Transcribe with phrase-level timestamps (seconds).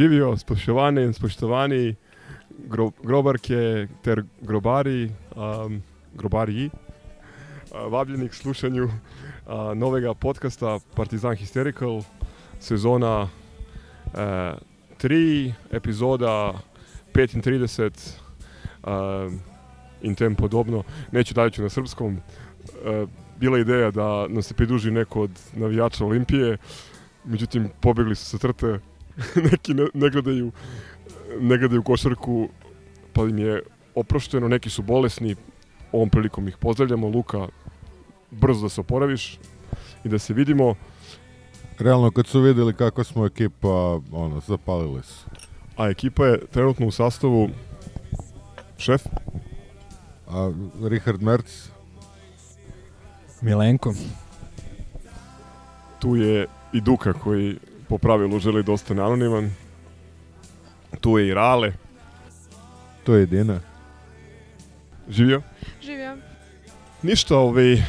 [0.00, 1.94] Živijo spoštovane in spoštovani
[2.68, 5.82] gro, grobarke ter grobari, um,
[6.14, 8.92] grobarji, uh, vabljeni k slušanju uh,
[9.74, 12.02] novega podcasta Partizan Hysterical,
[12.60, 13.28] sezona
[14.14, 16.54] 3, uh, epizoda
[17.12, 17.90] 35
[18.82, 19.32] uh,
[20.02, 20.82] in tem podobno.
[21.12, 22.16] Neću dalje na srpskom.
[22.16, 26.56] Uh, bila je ideja da nam se pridruži neko od navijača Olimpije,
[27.24, 28.80] međutim pobjegli su sa trte
[29.50, 30.52] neki ne, ne, gledaju,
[31.40, 32.48] ne gledaju košarku,
[33.12, 33.62] pa im je
[33.94, 35.36] oprošteno, neki su bolesni,
[35.92, 37.48] ovom prilikom ih pozdravljamo, Luka,
[38.30, 39.38] brzo da se oporaviš
[40.04, 40.74] i da se vidimo.
[41.78, 45.26] Realno kad su vidjeli kako smo ekipa, ono, zapalili su.
[45.76, 47.48] A ekipa je trenutno u sastavu
[48.78, 49.02] šef,
[50.30, 51.68] A Richard Merц,
[53.40, 53.94] Milenko.
[55.98, 57.56] tu je i Duka koji
[57.90, 59.50] po pravilu želi da ostane anoniman,
[61.00, 61.72] tu je i Rale,
[63.04, 63.60] to je Dina.
[65.08, 65.42] živio.
[65.82, 66.16] Živio.
[67.02, 67.82] Ništa, ovaj,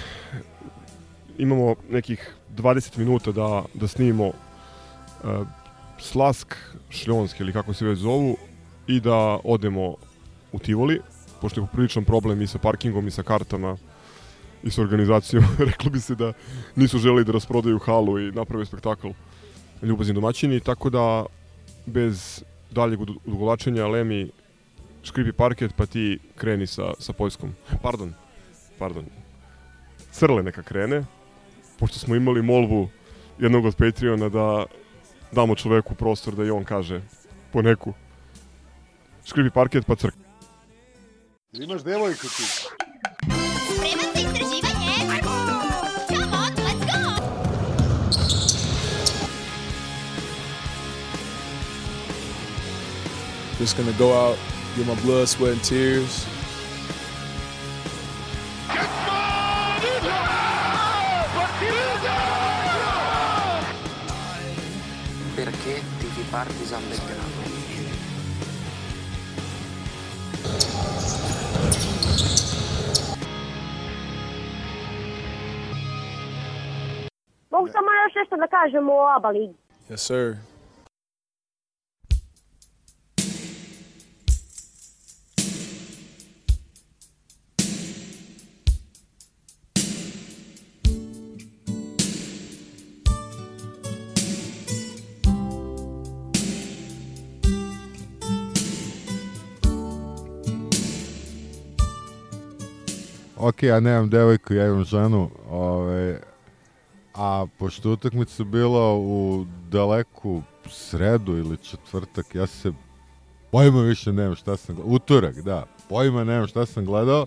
[1.37, 4.33] imamo nekih 20 minuta da, da snimimo uh,
[5.99, 6.55] Slask
[6.89, 8.37] šljonski ili kako se već zovu
[8.87, 9.95] i da odemo
[10.51, 10.99] u Tivoli,
[11.41, 13.77] pošto je popriličan problem i sa parkingom i sa kartama
[14.63, 15.43] i sa organizacijom.
[15.71, 16.33] Reklo bi se da
[16.75, 19.07] nisu želi da rasprodaju halu i naprave spektakl
[19.81, 21.25] ljubazni domaćini, tako da
[21.85, 24.29] bez daljeg odugovlačenja Lemi
[25.03, 27.55] škripi parket pa ti kreni sa, sa Poljskom.
[27.81, 28.13] Pardon,
[28.79, 29.05] pardon.
[30.11, 31.05] Crle neka krene,
[31.79, 32.89] pošto smo imali molbu
[33.39, 34.65] jednog od Patreona da
[35.31, 37.01] damo čoveku prostor da i on kaže
[37.51, 37.93] po neku.
[39.25, 40.13] Škripi parket pa crk.
[41.53, 42.43] Imaš devojku ti?
[43.71, 44.30] Spreman
[53.61, 54.39] Just gonna go out,
[54.75, 56.25] get my blood, sweat, and tears.
[65.35, 67.41] Perché tifi Partizan Belgrado?
[77.51, 79.53] Mogu samo još nešto da kažem o ABA ligi.
[79.89, 80.50] Yes, sir.
[103.61, 105.29] Ok, ja nemam devojku, ja imam ženu.
[105.49, 106.21] Ove,
[107.13, 112.71] a pošto utakmica bila u daleku sredu ili četvrtak, ja se
[113.51, 114.93] pojma više nemam šta sam gledao.
[114.95, 115.65] Utorak, da.
[115.89, 117.25] Pojma nemam šta sam gledao.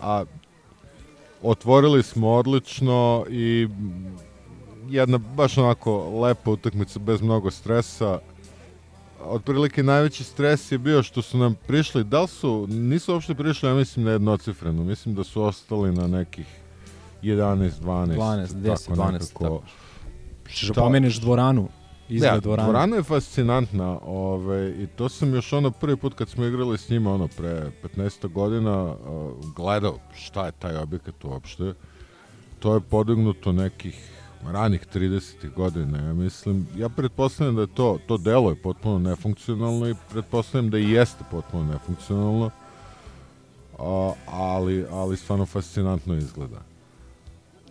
[0.00, 0.24] A
[1.42, 3.68] otvorili smo odlično i
[4.88, 8.18] jedna baš onako lepa utakmica bez mnogo stresa.
[9.22, 13.68] Otprilike najveći stres je bio što su nam prišli, da li su, nisu uopšte prišli,
[13.68, 16.46] ja mislim na jednocifrenu, mislim da su ostali na nekih
[17.22, 19.44] 11, 12, 12, 10, tako 12, nekako.
[19.44, 19.62] tako.
[20.46, 21.68] Što Šta- pomeneš dvoranu,
[22.08, 22.64] izgled Da, dvorane.
[22.64, 26.88] dvorana je fascinantna ove, i to sam još ono prvi put kad smo igrali s
[26.88, 28.96] njima ono pre 15 godina uh,
[29.56, 31.74] gledao šta je taj objekat uopšte.
[32.58, 35.54] To je podignuto nekih ranih 30.
[35.54, 36.66] godina, ja mislim.
[36.76, 41.24] Ja pretpostavljam da je to, to delo je potpuno nefunkcionalno i pretpostavljam da i jeste
[41.30, 42.50] potpuno nefunkcionalno.
[43.78, 46.62] A, ali, ali stvarno fascinantno izgleda.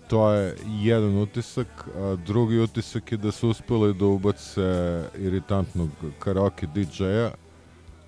[0.07, 5.89] To je jedan utisak, a drugi utisak je da su uspeli da ubace iritantnog
[6.19, 7.31] karaoke DJ-a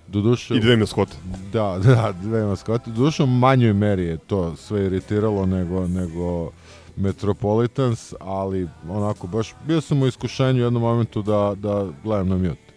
[0.08, 1.16] Doduše, I dve maskote.
[1.52, 2.90] Da, da, dve maskote.
[2.90, 6.50] Doduše u manjoj meri je to sve iritiralo nego, nego
[6.96, 12.36] Metropolitans, ali onako baš bio sam u iskušenju u jednom momentu da, da gledam na
[12.36, 12.72] mute.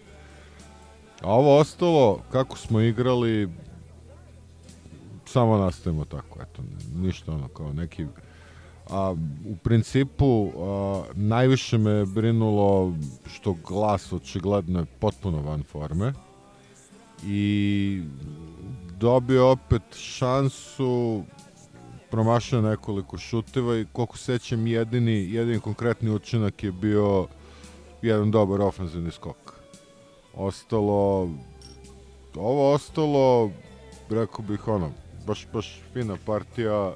[1.22, 3.48] A ovo ostalo, kako smo igrali,
[5.24, 6.62] samo nastavimo tako, eto,
[6.94, 8.06] ništa ono kao neki
[8.90, 9.14] a,
[9.48, 12.92] u principu a, najviše me brinulo
[13.26, 16.12] što glas očigledno je potpuno van forme
[17.24, 18.02] i
[18.98, 21.22] dobio opet šansu
[22.16, 27.26] promašao nekoliko šuteva i koliko sećam jedini, jedini konkretni učinak je bio
[28.02, 29.36] jedan dobar ofenzivni skok.
[30.34, 31.28] Ostalo
[32.36, 33.50] ovo ostalo
[34.10, 34.90] rekao bih ono
[35.26, 36.94] baš, baš fina partija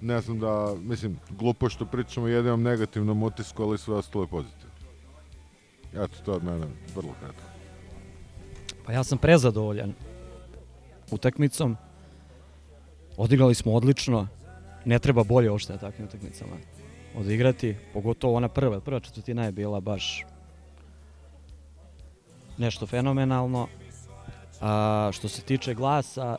[0.00, 4.74] ne znam da, mislim, glupo što pričamo jedinom negativnom utisku, ali sve ostalo je pozitivno.
[5.92, 6.66] Eto, to od mene
[6.96, 7.42] vrlo kratko.
[8.86, 9.94] Pa ja sam prezadovoljan
[11.10, 11.76] utakmicom.
[13.16, 14.28] Odigrali smo odlično.
[14.84, 16.56] Ne treba bolje ošte na takvim utakmicama
[17.16, 17.76] odigrati.
[17.92, 18.80] Pogotovo ona prva.
[18.80, 20.24] Prva četvrtina je bila baš
[22.58, 23.68] nešto fenomenalno.
[24.60, 26.36] A, što se tiče glasa,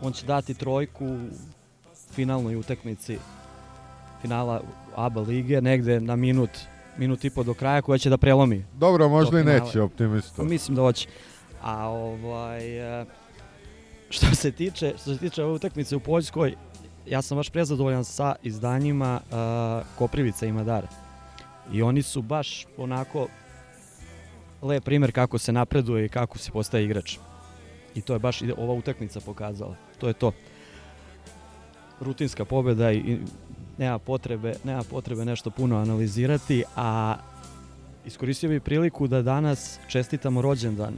[0.00, 1.18] on će dati trojku u
[2.14, 3.18] finalnoj utakmici
[4.22, 4.60] finala
[4.96, 6.50] ABA lige, negde na minut,
[6.98, 8.64] minut i po do kraja, koja će da prelomi.
[8.74, 10.32] Dobro, možda i neće, optimista.
[10.36, 11.08] Pa mislim da hoće.
[11.62, 12.62] A ovaj,
[14.10, 16.54] što se tiče, što se tiče ove utakmice u Poljskoj,
[17.10, 20.86] ja sam baš prezadovoljan sa izdanjima uh, Koprivica i Madar.
[21.72, 23.28] I oni su baš onako
[24.62, 27.18] lep primer kako se napreduje i kako se postaje igrač.
[27.94, 29.76] I to je baš ova utakmica pokazala.
[29.98, 30.32] To je to.
[32.00, 33.18] Rutinska pobeda i, i
[33.78, 37.16] nema potrebe, nema potrebe nešto puno analizirati, a
[38.06, 40.94] iskoristio bih priliku da danas čestitamo rođendan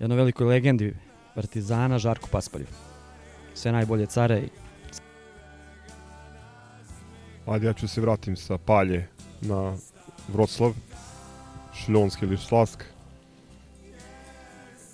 [0.00, 0.94] jednoj velikoj legendi
[1.34, 2.66] Partizana Žarku Paspalju.
[3.54, 4.48] Sve najbolje care i
[7.46, 9.08] Ajde, ja ću se vratim sa Palje
[9.40, 9.76] na
[10.32, 10.72] Vroclav,
[11.74, 12.84] Šljonski ili Slask.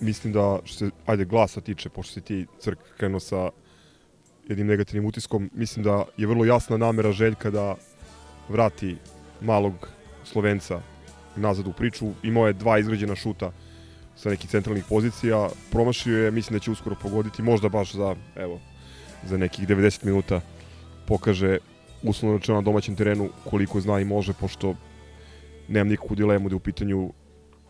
[0.01, 3.51] Mislim da, što se, ajde, glasa tiče, pošto si ti crk krenuo sa
[4.49, 7.77] jednim negativnim utiskom, mislim da je vrlo jasna namera Željka da
[8.49, 8.97] vrati
[9.41, 9.89] malog
[10.25, 10.83] Slovenca
[11.37, 12.13] nazad u priču.
[12.23, 13.53] Imao je dva izgrađena šuta
[14.17, 18.61] sa nekih centralnih pozicija, promašio je, mislim da će uskoro pogoditi, možda baš za, evo,
[19.25, 20.41] za nekih 90 minuta
[21.07, 21.59] pokaže
[22.03, 24.75] uslovno rečeno na domaćem terenu koliko zna i može, pošto
[25.69, 27.13] nemam nikakvu dilemu da je u pitanju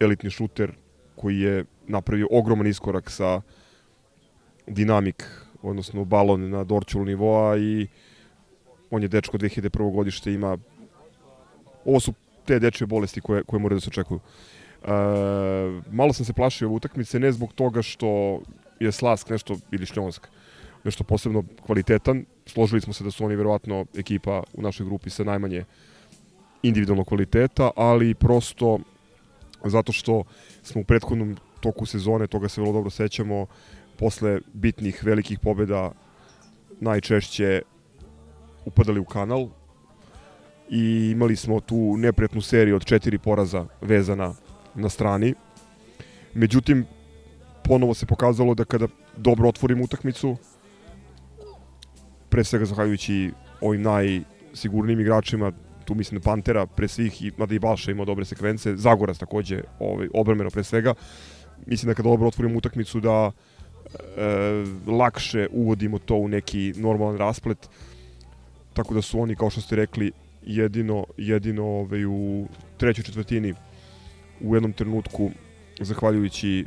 [0.01, 0.73] elitni šuter
[1.17, 3.41] koji je napravio ogroman iskorak sa
[4.67, 5.25] dinamik,
[5.63, 7.87] odnosno balon na Dorčulu nivoa i
[8.91, 9.93] on je dečko 2001.
[9.93, 10.59] godište, ima
[11.85, 12.13] ovo su
[12.47, 14.21] te dečje bolesti koje, koje moraju da se očekuju.
[14.21, 14.89] E,
[15.91, 18.41] malo sam se plašio ove utakmice, ne zbog toga što
[18.81, 20.29] je Slask nešto, ili Šljonsk,
[20.85, 22.25] nešto posebno kvalitetan.
[22.47, 25.65] Složili smo se da su oni verovatno ekipa u našoj grupi sa najmanje
[26.63, 28.79] individualnog kvaliteta, ali prosto
[29.65, 30.25] zato što
[30.63, 33.47] smo u prethodnom toku sezone, toga se vrlo dobro sećamo,
[33.99, 35.93] posle bitnih velikih pobeda
[36.81, 37.63] najčešće
[38.65, 39.49] upadali u kanal
[40.71, 44.35] i imali smo tu neprijatnu seriju od četiri poraza vezana
[44.75, 45.35] na strani.
[46.35, 46.87] Međutim,
[47.65, 50.37] ponovo se pokazalo da kada dobro otvorimo utakmicu,
[52.31, 53.31] pre svega zahvaljujući
[53.61, 55.53] ovim najsigurnijim igračima,
[55.85, 59.63] tu mislim na Pantera pre svih, i, mada i Balša imao dobre sekvence, Zagorac takođe
[59.79, 60.95] ovaj, obrameno pre svega,
[61.67, 67.69] mislim da kada dobro otvorimo utakmicu da e, lakše uvodimo to u neki normalan rasplet,
[68.73, 72.47] tako da su oni, kao što ste rekli, jedino, jedino ovaj, u
[72.77, 73.55] trećoj četvrtini
[74.41, 75.31] u jednom trenutku,
[75.81, 76.67] zahvaljujući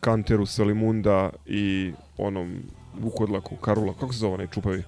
[0.00, 2.62] Kanteru Salimunda i onom
[2.98, 4.82] Vukodlaku, Karula, kako se zove onaj čupavi?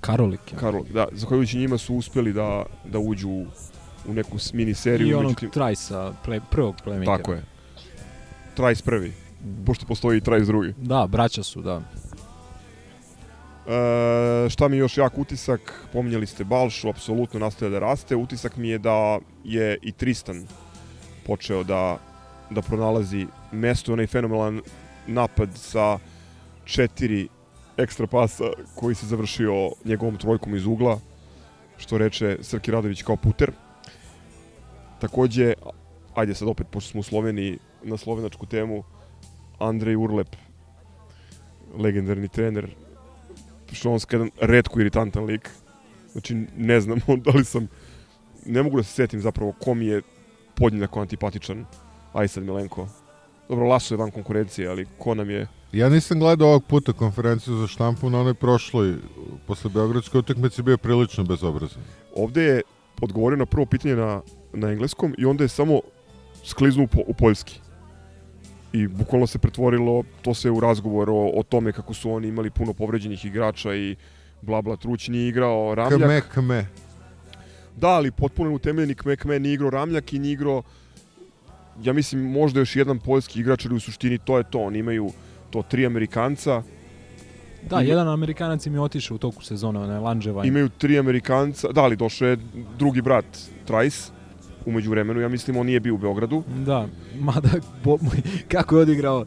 [0.00, 0.52] Karolik.
[0.52, 0.58] Ja.
[0.58, 3.28] Karol, da, zahvaljujući njima su uspeli da, da uđu
[4.06, 5.08] u neku mini seriju.
[5.08, 7.16] I onog međutim- Trajsa, play, prvog playmakera.
[7.16, 7.42] Tako je.
[8.54, 9.12] Trice prvi,
[9.66, 10.74] pošto postoji i Trice drugi.
[10.76, 11.80] Da, braća su, da.
[14.46, 18.16] E, šta mi je još jak utisak, pominjali ste Balšu, apsolutno nastaje da raste.
[18.16, 20.46] Utisak mi je da je i Tristan
[21.26, 21.98] počeo da,
[22.50, 24.60] da pronalazi mesto, onaj fenomenalan
[25.06, 25.98] napad sa
[26.70, 27.28] četiri
[27.76, 31.00] ekstra pasa koji se završio njegovom trojkom iz ugla,
[31.78, 33.52] što reče Srki Radović kao puter.
[35.00, 35.54] Takođe,
[36.14, 38.82] ajde sad opet, pošto smo u Sloveniji, na slovenačku temu,
[39.58, 40.36] Andrej Urlep,
[41.78, 42.70] legendarni trener,
[43.72, 45.50] Šlonska jedan redko iritantan lik.
[46.12, 47.68] Znači, ne znam da li sam...
[48.46, 50.02] Ne mogu da se setim zapravo ko mi je
[50.54, 51.64] podjednako antipatičan
[52.12, 52.88] Ajsad Milenko.
[53.50, 57.56] Dobro, Laso je van konkurencije, ali ko nam je Ja nisam gledao ovog puta konferenciju
[57.56, 58.94] za štampu, na onoj prošloj,
[59.46, 61.82] posle Beogradske utakmice, bio prilično bezobrazan.
[62.16, 62.62] ovde je
[63.00, 65.80] odgovorio na prvo pitanje na, na engleskom i onda je samo
[66.44, 67.60] skliznuo po, u poljski.
[68.72, 72.50] I bukvalno se pretvorilo to se u razgovor o, o tome kako su oni imali
[72.50, 73.96] puno povređenih igrača i
[74.42, 76.30] bla bla Truć nije igrao Ramljak.
[76.32, 76.66] Kme, kme.
[77.76, 80.62] Da, ali potpuno utemeljeni Kme Kme nije igrao Ramljak i nije igrao
[81.82, 84.58] ja mislim možda još jedan poljski igrač, ali u suštini to je to.
[84.58, 85.10] Oni imaju
[85.50, 86.62] to tri Amerikanca,
[87.62, 90.46] Da, Ima- jedan Amerikanac im je otišao u toku sezone, onaj Lanđevanj.
[90.46, 92.38] imaju tri Amerikanca, da, ali došao je
[92.78, 93.24] drugi brat,
[93.66, 94.10] Trice,
[94.66, 96.42] umeđu vremenu, ja mislim on nije bio u Beogradu.
[96.56, 97.48] Da, mada
[97.84, 97.98] bo,
[98.52, 99.24] kako je odigrao,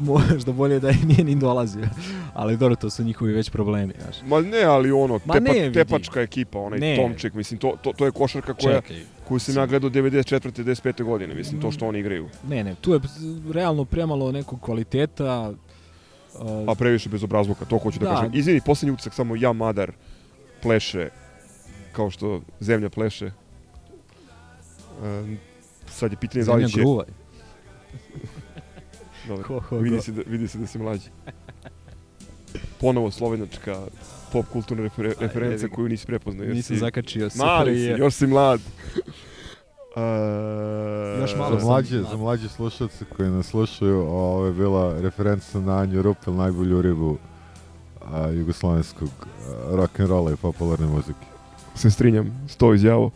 [0.00, 1.88] možda bolje da je nije ni dolazio.
[2.34, 4.16] Ali dobro, to su njihovi već problemi, znaš.
[4.26, 6.96] Ma ne, ali ono, tepa, ne, tepačka ekipa, onaj Ne.
[6.96, 9.02] Tomček, mislim, to, to, to je košarka koja, Čekaj.
[9.28, 10.64] Koju sam ja gledao 94.
[10.64, 11.04] 95.
[11.04, 12.28] godine, mislim, to što oni igraju.
[12.48, 13.00] Ne, ne, tu je
[13.52, 15.50] realno premalo nekog kvaliteta.
[16.34, 18.14] Uh, A previše bezobrazluka, to hoću da, Da.
[18.14, 18.30] kažem.
[18.34, 19.92] Izvini, poslednji utisak, samo ja, Madar,
[20.62, 21.08] pleše,
[21.92, 23.30] kao što zemlja pleše.
[25.02, 25.38] Um,
[25.90, 26.80] sad je pitanje da li zemlja će...
[26.80, 27.06] gruvaj.
[29.28, 31.08] Dobro, Ho, ho, vidi, se da, vidi se da si mlađi.
[32.80, 33.80] Ponovo slovenačka
[34.32, 35.74] pop kulturna refer, referenca ga.
[35.74, 36.46] koju nisi prepoznao.
[36.46, 37.38] Nisam si- zakačio se.
[37.38, 38.60] Mali si, još si mlad.
[39.90, 40.02] Uh,
[41.22, 42.10] Još malo Za sam mlađe, mlad.
[42.10, 47.18] za mlađe slušalce koji nas slušaju, ovo je bila referenca na Anju Rupel, najbolju ribu
[48.04, 49.26] a, jugoslovenskog a,
[49.72, 51.26] rock'n'rolla i popularne muzike.
[51.74, 53.10] se strinjam s to izjavo.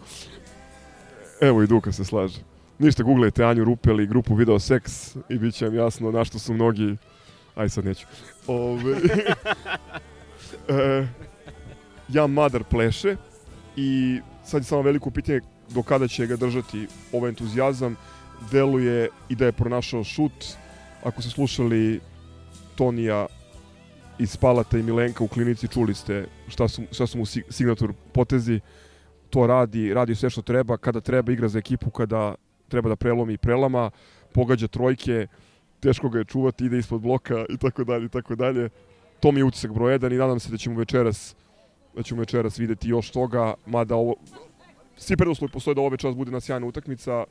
[1.41, 2.41] Evo i Duka se slaže.
[2.79, 6.39] Ništa, googlajte Anju Rupel i grupu Video Sex i bit će vam jasno na što
[6.39, 6.97] su mnogi...
[7.55, 8.07] Aj sad neću.
[8.47, 8.97] Ove...
[10.69, 11.07] e,
[12.09, 13.17] ja Madar pleše
[13.77, 15.41] i sad je samo veliko pitanje
[15.71, 17.97] do kada će ga držati ovaj entuzijazam.
[18.51, 20.33] Deluje i da je pronašao šut.
[21.05, 22.01] Ako ste slušali
[22.75, 23.27] Tonija
[24.19, 27.93] iz Palata i Milenka u klinici, čuli ste šta su, šta su mu si- signatur
[28.13, 28.61] potezi.
[29.31, 30.77] To radi, radi sve što treba.
[30.77, 32.35] Kada treba igra za ekipu, kada
[32.69, 33.91] treba da prelomi i prelama,
[34.33, 35.27] pogađa trojke,
[35.81, 38.69] teško ga je čuvati, ide ispod bloka i tako dalje i tako dalje.
[39.23, 41.35] To mi je utisak broj 1 i nadam se da ćemo večeras
[41.97, 44.15] da ćemo večeras videti još toga, mada ovo
[44.97, 47.25] svi preduslovi postoje da ovo večeras bude na sjajna utakmica.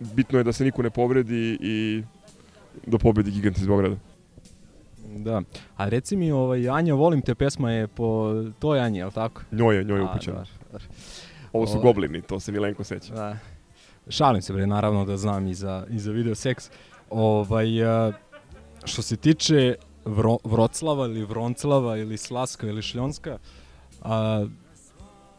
[0.00, 2.02] Bitno je da se niko ne povredi i
[2.86, 3.96] da pobedi gigant iz Beograda.
[5.16, 5.42] Da.
[5.76, 9.42] A reci mi, ovaj, Anja, volim te pesma je po toj Anji, je li tako?
[9.52, 10.36] Njoj je, njoj je A, upućeno.
[10.36, 10.82] dobar, dobar.
[11.52, 11.82] Ovo su Ovaj.
[11.82, 13.14] goblini, to se Milenko seća.
[13.14, 13.36] Da.
[14.08, 16.70] Šalim se bre, naravno da znam i za, i za video seks.
[17.10, 17.66] Ovaj,
[18.84, 23.38] što se tiče Vro, Vroclava ili Vronclava ili Slaska ili Šljonska,
[24.02, 24.46] a,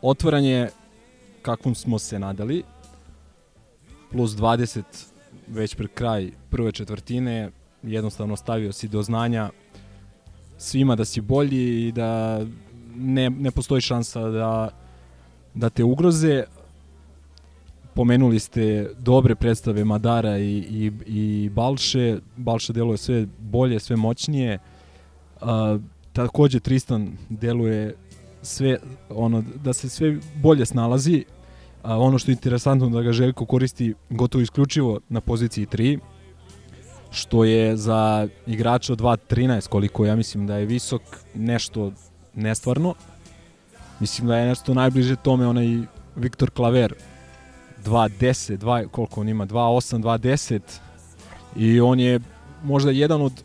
[0.01, 0.69] otvaranje
[1.41, 2.63] kakvom smo se nadali,
[4.11, 4.83] plus 20
[5.47, 7.51] već pred kraj prve četvrtine,
[7.83, 9.49] jednostavno stavio si do znanja
[10.57, 12.41] svima da si bolji i da
[12.95, 14.69] ne, ne postoji šansa da,
[15.53, 16.43] da te ugroze
[17.95, 22.17] pomenuli ste dobre predstave Madara i, i, i Balše.
[22.35, 24.59] Balša deluje sve bolje, sve moćnije.
[25.41, 25.77] A,
[26.13, 27.95] takođe Tristan deluje
[28.41, 28.77] sve
[29.09, 31.25] ono da se sve bolje snalazi.
[31.83, 35.99] A, ono što je interesantno da ga Željko koristi gotovo isključivo na poziciji 3
[37.11, 41.01] što je za igrača od 2.13 koliko ja mislim da je visok
[41.35, 41.91] nešto
[42.33, 42.93] nestvarno.
[43.99, 45.67] Mislim da je nešto najbliže tome onaj
[46.15, 46.93] Viktor Klaver
[47.85, 50.59] 2.10, 2, koliko on ima, 2.8, 2.10
[51.55, 52.19] i on je
[52.63, 53.43] možda jedan od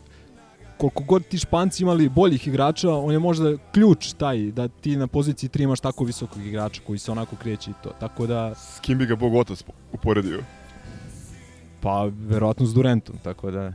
[0.77, 5.07] koliko god ti španci imali boljih igrača, on je možda ključ taj da ti na
[5.07, 7.89] poziciji 3 imaš tako visokog igrača koji se onako kreće i to.
[7.99, 10.39] Tako da, S kim bi ga Bog otac uporedio?
[11.81, 13.73] pa verovatno s Durantom, tako da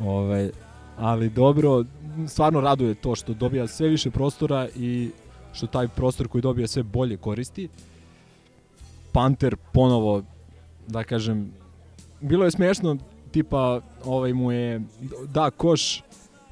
[0.00, 0.50] ovaj,
[0.96, 1.84] ali dobro,
[2.26, 5.10] stvarno raduje to što dobija sve više prostora i
[5.52, 7.68] što taj prostor koji dobija sve bolje koristi.
[9.18, 10.22] Panter ponovo,
[10.86, 11.50] da kažem,
[12.20, 12.96] bilo je smešno,
[13.30, 14.82] tipa ovaj mu je
[15.34, 16.02] da koš,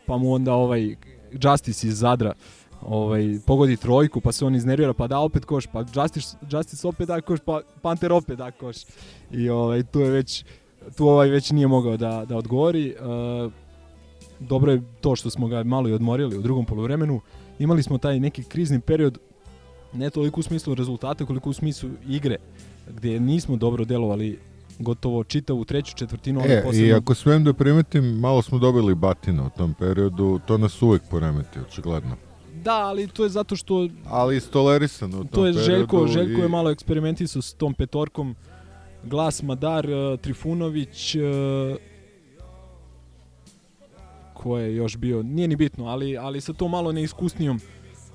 [0.06, 0.96] pa mu onda ovaj
[1.32, 2.32] Justice iz Zadra
[2.82, 7.08] ovaj, pogodi trojku, pa se on iznervira, pa da opet koš, pa Justice, Justice opet
[7.08, 8.76] da koš, pa Panter opet da koš.
[9.30, 10.44] I ovaj, tu je već,
[10.96, 12.94] tu ovaj već nije mogao da, da odgovori.
[13.00, 13.52] Uh,
[14.40, 17.20] dobro je to što smo ga malo i odmorili u drugom poluvremenu.
[17.58, 19.18] Imali smo taj neki krizni period,
[19.92, 22.36] ne toliko u smislu rezultata, koliko u smislu igre,
[22.88, 24.38] gdje nismo dobro delovali
[24.78, 26.40] gotovo čitavu treću četvrtinu.
[26.40, 30.58] E, i posebno- ako smijem da primetim, malo smo dobili batina u tom periodu, to
[30.58, 32.16] nas uvek poremeti, očigledno.
[32.54, 35.66] Da, ali to je zato što Ali istolerisano u tom to je periodu.
[35.66, 38.34] Željko, Željko i- je malo eksperimentisao s tom petorkom
[39.04, 41.22] Glas, Madar, uh, Trifunović, uh,
[44.34, 47.60] ko je još bio, nije ni bitno, ali, ali sa to malo neiskusnijom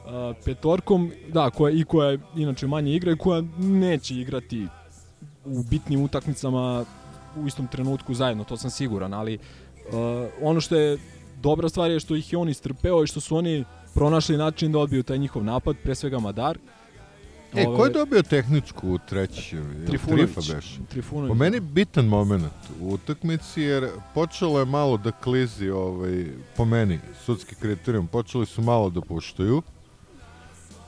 [0.05, 4.67] uh, petorkom, da, koja, i koja je inače manje igra i koja neće igrati
[5.45, 6.85] u bitnim utakmicama
[7.37, 9.93] u istom trenutku zajedno, to sam siguran, ali uh,
[10.41, 10.97] ono što je
[11.41, 14.79] dobra stvar je što ih je on istrpeo i što su oni pronašli način da
[14.79, 16.57] odbiju taj njihov napad, pre svega Madar.
[17.55, 19.57] E, ko je dobio tehničku u treći?
[19.87, 20.33] Trifunović.
[20.33, 20.79] Trifa beš?
[20.89, 21.29] Trifunović.
[21.29, 26.25] Po meni bitan moment u utakmici jer počelo je malo da klizi ovaj,
[26.57, 28.07] po meni sudski kriterijum.
[28.07, 29.61] Počeli su malo da puštaju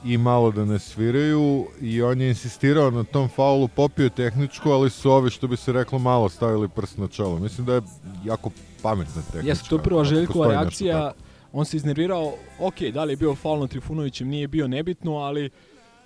[0.04, 4.90] i malo da ne sviraju i on je insistirao na tom faulu, popio tehničku, ali
[4.90, 7.38] su ovi što bi se reklo malo stavili prst na čelo.
[7.38, 7.82] Mislim da je
[8.24, 8.50] jako
[8.82, 9.48] pametna tehnička.
[9.48, 11.12] Jeste, to je prva Željkova reakcija.
[11.52, 15.50] On se iznervirao, ok, da li je bio faul na Trifunovićem, nije bio nebitno, ali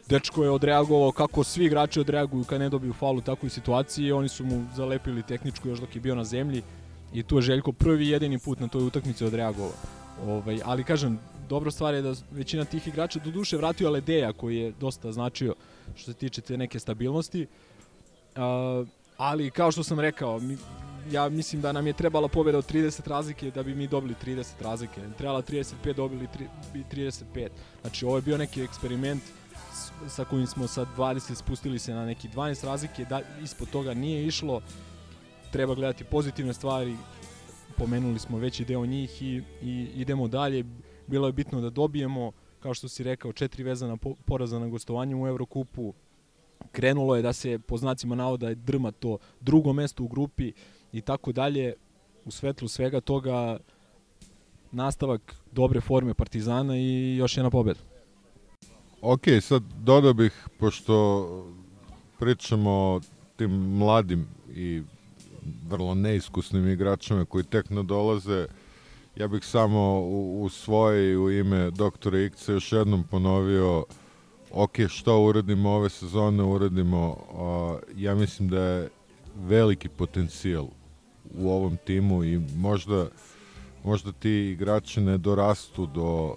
[0.08, 4.12] dečko je odreagovao kako svi igrači odreaguju kad ne dobiju faul u takvoj situaciji.
[4.12, 6.62] Oni su mu zalepili tehničku još dok je bio na zemlji
[7.12, 9.72] i tu je Željko prvi jedini put na toj utakmici odreagovao.
[10.26, 14.56] Ovaj, ali kažem, dobra stvar je da većina tih igrača do duše vratio Aledeja koji
[14.56, 15.54] je dosta značio
[15.96, 17.46] što se tiče te neke stabilnosti.
[18.36, 20.58] Uh, ali kao što sam rekao, mi,
[21.10, 24.46] ja mislim da nam je trebala pobjeda od 30 razlike da bi mi dobili 30
[24.60, 25.00] razlike.
[25.18, 27.48] Trebala 35 dobili tri, bi 35.
[27.80, 29.22] Znači ovo je bio neki eksperiment
[30.08, 34.26] sa kojim smo sa 20 spustili se na neki 12 razlike, da ispod toga nije
[34.26, 34.60] išlo.
[35.52, 36.96] Treba gledati pozitivne stvari.
[37.76, 40.64] Pomenuli smo veći deo njih i, i idemo dalje.
[41.08, 45.22] Bilo je bitno da dobijemo, kao što si rekao, četiri vezana po, poraza na gostovanju
[45.22, 45.94] u Evrokupu.
[46.72, 50.52] Krenulo je da se po znacima navoda drma to drugo mesto u grupi
[50.92, 51.74] i tako dalje.
[52.24, 53.58] U svetlu svega toga
[54.72, 57.80] nastavak dobre forme Partizana i još jedna pobjeda.
[59.00, 61.28] Ok, sad dodao bih, pošto
[62.18, 63.00] pričamo o
[63.36, 64.82] tim mladim i
[65.68, 68.46] vrlo neiskusnim igračima koji tek nadolaze,
[69.18, 73.84] ja bih samo u, u svoje u ime doktora Ikce još jednom ponovio
[74.52, 78.88] ok, što uradimo ove sezone, uradimo, a, ja mislim da je
[79.36, 80.66] veliki potencijal
[81.38, 83.06] u ovom timu i možda,
[83.84, 86.34] možda ti igrači ne dorastu do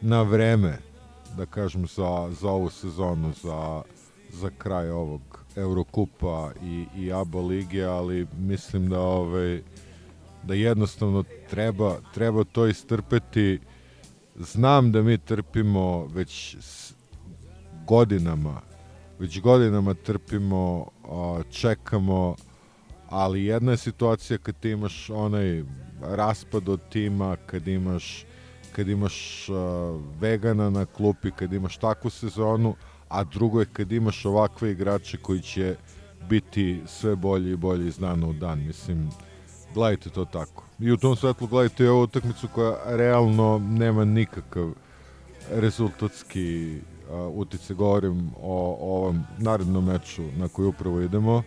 [0.00, 0.78] na vreme
[1.36, 3.82] da kažem za, za ovu sezonu za,
[4.28, 5.20] za kraj ovog
[5.56, 9.62] Eurokupa i, i ABA lige, ali mislim da ovaj
[10.46, 13.60] da jednostavno treba, treba to istrpeti.
[14.36, 16.56] Znam da mi trpimo već
[17.86, 18.60] godinama,
[19.18, 20.86] već godinama trpimo,
[21.50, 22.36] čekamo,
[23.08, 25.62] ali jedna je situacija kad ti imaš onaj
[26.00, 28.24] raspad od tima, kad imaš
[28.76, 29.56] kad imaš uh,
[30.20, 32.74] vegana na klupi, kad imaš takvu sezonu,
[33.08, 35.76] a drugo je kad imaš ovakve igrače koji će
[36.28, 38.66] biti sve bolji i bolji iz dana u dan.
[38.66, 39.10] Mislim,
[39.76, 40.64] gledajte to tako.
[40.78, 44.70] I u tom svetlu gledajte ovu utakmicu koja realno nema nikakav
[45.50, 46.78] rezultatski
[47.34, 47.74] utice.
[47.74, 51.42] Govorim o, o ovom narednom meču na koji upravo idemo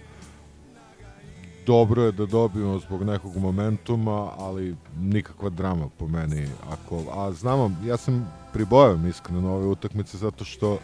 [1.69, 6.47] dobro je da dobijemo zbog nekog momentuma, ali nikakva drama po meni.
[6.69, 10.77] Ako, a znamo, ja sam pribojan iskreno ove utakmice zato što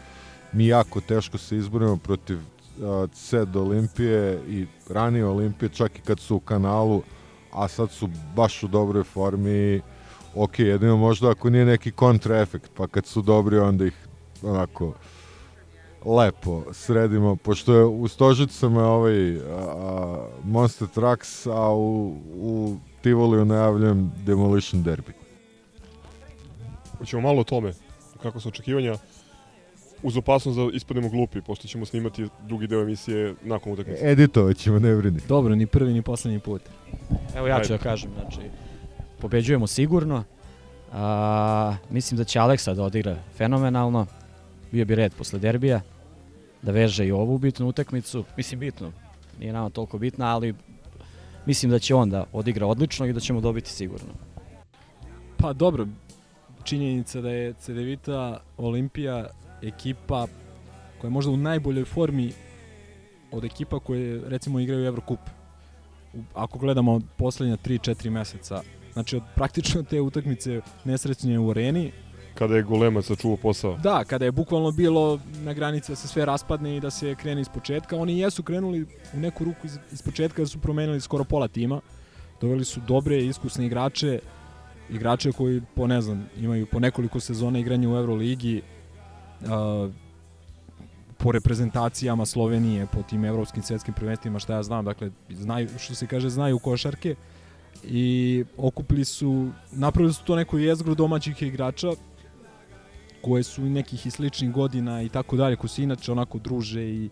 [0.53, 2.39] mi jako teško se izborimo protiv
[3.13, 7.01] CED Olimpije i ranije Olimpije, čak i kad su u kanalu,
[7.55, 9.81] a sad su baš u dobroj formi.
[10.35, 14.07] Ok, jedino možda ako nije neki kontraefekt, pa kad su dobri onda ih
[14.41, 14.93] onako
[16.05, 23.45] lepo sredimo, pošto je u Stožicama ovaj a, a, Monster Trucks, a u, u Tivoliju
[23.45, 25.11] najavljujem Demolition Derby.
[26.97, 27.73] Hoćemo malo o tome,
[28.21, 28.95] kako su očekivanja,
[30.03, 34.11] uz opasnost da ispadnemo glupi, pošto ćemo snimati drugi deo emisije nakon utakmice.
[34.11, 35.19] Editovat ćemo, ne brini.
[35.27, 36.61] Dobro, ni prvi ni poslednji put.
[37.35, 38.39] Evo ja ću da kažem, znači,
[39.19, 40.23] pobeđujemo sigurno.
[40.93, 44.05] A, mislim da će Aleksa da odigra fenomenalno.
[44.71, 45.81] Bio bi red posle derbija
[46.61, 48.23] da veže i ovu bitnu utakmicu.
[48.37, 48.91] Mislim bitnu,
[49.39, 50.53] nije nama toliko bitna, ali
[51.45, 54.13] mislim da će on da odigra odlično i da ćemo dobiti sigurno.
[55.37, 55.87] Pa dobro,
[56.63, 59.27] činjenica da je CDVita Olimpija
[59.61, 60.27] ekipa
[61.01, 62.31] koja je možda u najboljoj formi
[63.31, 65.19] od ekipa koje recimo igraju Evrokup.
[66.33, 68.61] Ako gledamo poslednja 3-4 meseca,
[68.93, 71.91] znači od praktično te utakmice nesrećnje u areni,
[72.35, 73.77] Kada je golemac sačuvao posao.
[73.83, 77.41] Da, kada je bukvalno bilo na granici da se sve raspadne i da se krene
[77.41, 81.23] iz početka, oni jesu krenuli u neku ruku iz, iz početka da su promenili skoro
[81.23, 81.81] pola tima.
[82.41, 84.19] Doveli su dobre, iskusne igrače,
[84.89, 88.61] igrače koji po ne znam, imaju po nekoliko sezona igranja u Euroligi.
[89.41, 89.91] Uh,
[91.17, 96.07] po reprezentacijama Slovenije, po tim evropskim svetskim prvenstvima, šta ja znam, dakle, znaju, što se
[96.07, 97.15] kaže, znaju košarke
[97.83, 101.87] i okupili su, napravili su to neku jezgru domaćih igrača
[103.21, 107.05] koje su nekih i sličnih godina i tako dalje, koji se inače onako druže i,
[107.05, 107.09] i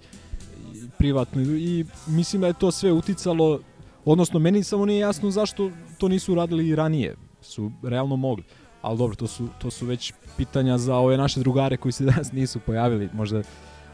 [0.98, 3.60] privatno i mislim da je to sve uticalo
[4.06, 8.44] odnosno meni samo nije jasno zašto to nisu radili i ranije su realno mogli
[8.84, 12.32] ali dobro to su, to su već pitanja za ove naše drugare koji se danas
[12.32, 13.10] nisu pojavili.
[13.14, 13.42] Možda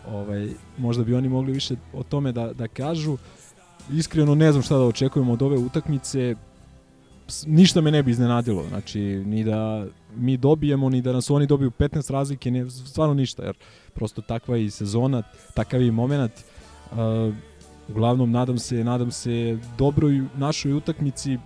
[0.07, 3.17] ovaj, možda bi oni mogli više o tome da, da kažu.
[3.91, 6.35] Iskreno ne znam šta da očekujemo od ove utakmice.
[7.45, 8.65] Ništa me ne bi iznenadilo.
[8.69, 13.43] Znači ni da mi dobijemo ni da nas oni dobiju 15 razlike ne, stvarno ništa
[13.43, 13.55] jer
[13.93, 15.23] prosto takva je i sezona
[15.53, 16.31] takav je i moment
[16.91, 16.97] uh,
[17.89, 21.37] uglavnom nadam se nadam se dobroj našoj utakmici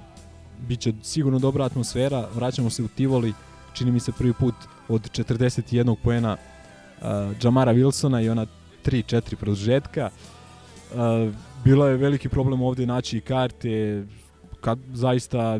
[0.67, 2.27] biće sigurno dobra atmosfera.
[2.35, 3.33] Vraćamo se u Tivoli
[3.73, 4.55] čini mi se prvi put
[4.87, 7.07] od 41 poena uh,
[7.43, 8.45] Jamara Wilsona i ona
[8.85, 10.09] 3-4 produžetka.
[10.93, 14.03] Uh, bilo je veliki problem ovde naći karte.
[14.61, 15.59] Kad zaista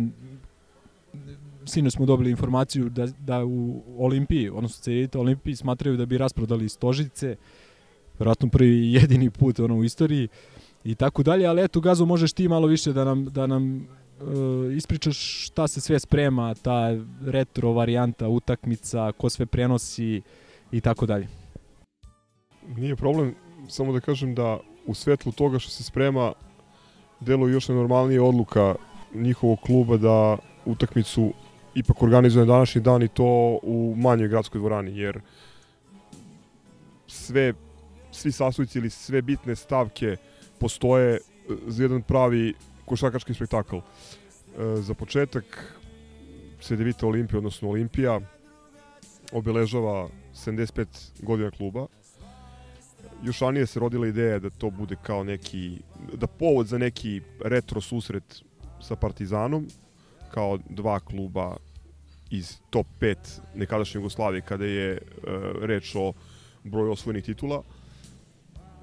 [1.66, 6.70] sino smo dobili informaciju da, da u Olimpiji, odnosno Cerita Olimpiji smatraju da bi rasprodali
[6.70, 7.36] stožice,
[8.20, 10.28] verovatno prvi jedini put ono u istoriji
[10.84, 13.88] i tako dalje, ali eto Gazo možeš ti malo više da nam, da nam
[14.24, 20.22] uh, ispričaš šta se sve sprema, ta retro varijanta utakmica, ko sve prenosi
[20.72, 21.28] i tako dalje.
[22.78, 23.36] Nije problem,
[23.70, 26.34] samo da kažem da u svetlu toga što se sprema
[27.20, 28.76] deluje još nenormalnije odluka
[29.14, 31.34] njihovog kluba da utakmicu
[31.76, 35.22] ipak organizuje na današnji dan i to u manjoj gradskoj dvorani, jer
[37.08, 37.54] sve,
[38.12, 40.18] svi sastojci ili sve bitne stavke
[40.60, 41.20] postoje
[41.68, 42.54] za jedan pravi
[42.86, 43.78] košarkaški spektakl.
[43.78, 43.82] E,
[44.82, 45.74] za početak
[46.62, 48.20] Sedevita Olimpija, odnosno Olimpija,
[49.32, 50.86] obeležava 75
[51.22, 51.88] godina kluba.
[53.24, 55.80] Još ranije se rodila ideja da to bude kao neki,
[56.14, 58.42] da povod za neki retro susret
[58.82, 59.68] sa Partizanom,
[60.32, 61.56] kao dva kluba
[62.30, 63.16] iz top 5
[63.56, 65.00] nekadašnje Jugoslavije kada je e,
[65.62, 66.14] reč o
[66.64, 67.64] broju osvojenih titula.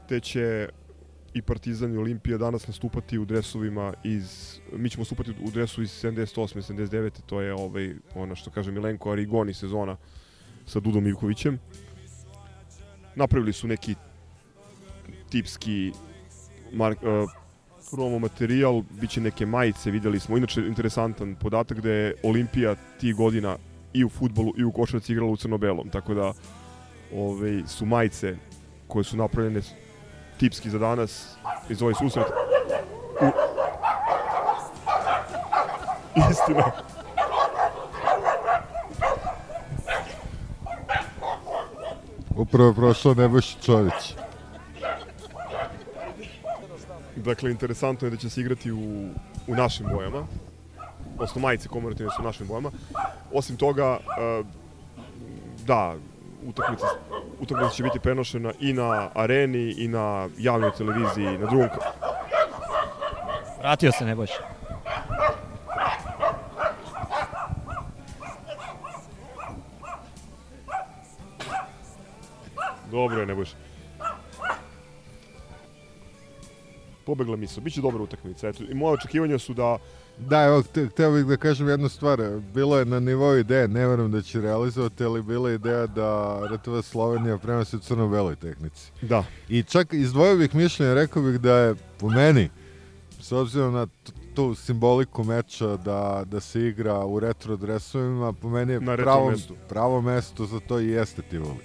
[0.08, 0.68] Te će
[1.34, 5.90] i Partizan i Olimpija danas nastupati u dresovima iz mi ćemo nastupati u dresu iz
[6.04, 6.72] 78.
[6.72, 7.10] 79.
[7.26, 9.96] to je ovaj ono što kaže Milenko Arigoni sezona
[10.66, 11.58] sa Dudom Ivkovićem.
[13.14, 13.94] Napravili su neki
[15.30, 15.92] tipski
[16.72, 17.30] mark, uh,
[17.90, 20.36] promo materijal, bit će neke majice, videli smo.
[20.36, 23.56] Inače, interesantan podatak da je Olimpija tih godina
[23.92, 26.32] i u futbolu i u košarci igrala u crno-belom, tako da
[27.14, 28.36] ove, su majice
[28.86, 29.60] koje su napravljene
[30.40, 31.36] tipski za danas
[31.68, 32.26] iz ovaj susret.
[33.20, 33.26] U...
[36.30, 36.64] Istina.
[42.36, 44.14] Upravo je prošao Nebojša Čorić.
[47.16, 49.10] Dakle, interesantno je da će se igrati u,
[49.46, 50.26] u našim bojama.
[51.14, 52.70] Odnosno, majice komemorativne su u našim bojama.
[53.32, 54.42] Osim toga, e,
[55.64, 55.94] da,
[56.46, 56.86] utakmica,
[57.40, 61.68] utakmica će biti prenošena i na areni i na javnoj televiziji, na drugom...
[63.60, 64.59] Vratio se Nebojša.
[77.20, 78.48] Pobegla misla, biće dobra utakmica.
[78.48, 79.78] Eto, i moje očekivanja su da
[80.18, 82.20] Da, evo, te- hteo bih da kažem jednu stvar.
[82.54, 86.40] Bilo je na nivou ideje, ne verujem da će realizovati, ali bila je ideja da
[86.54, 88.92] RTV Slovenija prenosi u crno-beloj tehnici.
[89.02, 89.24] Da.
[89.48, 92.48] I čak izdvojio bih mišljenje, rekao bih da je po meni,
[93.20, 93.86] s obzirom na
[94.34, 99.54] tu simboliku meča da, da se igra u retro dresovima, po meni je pravo, mestu.
[99.68, 101.60] pravo mesto za to i jeste Tivoli.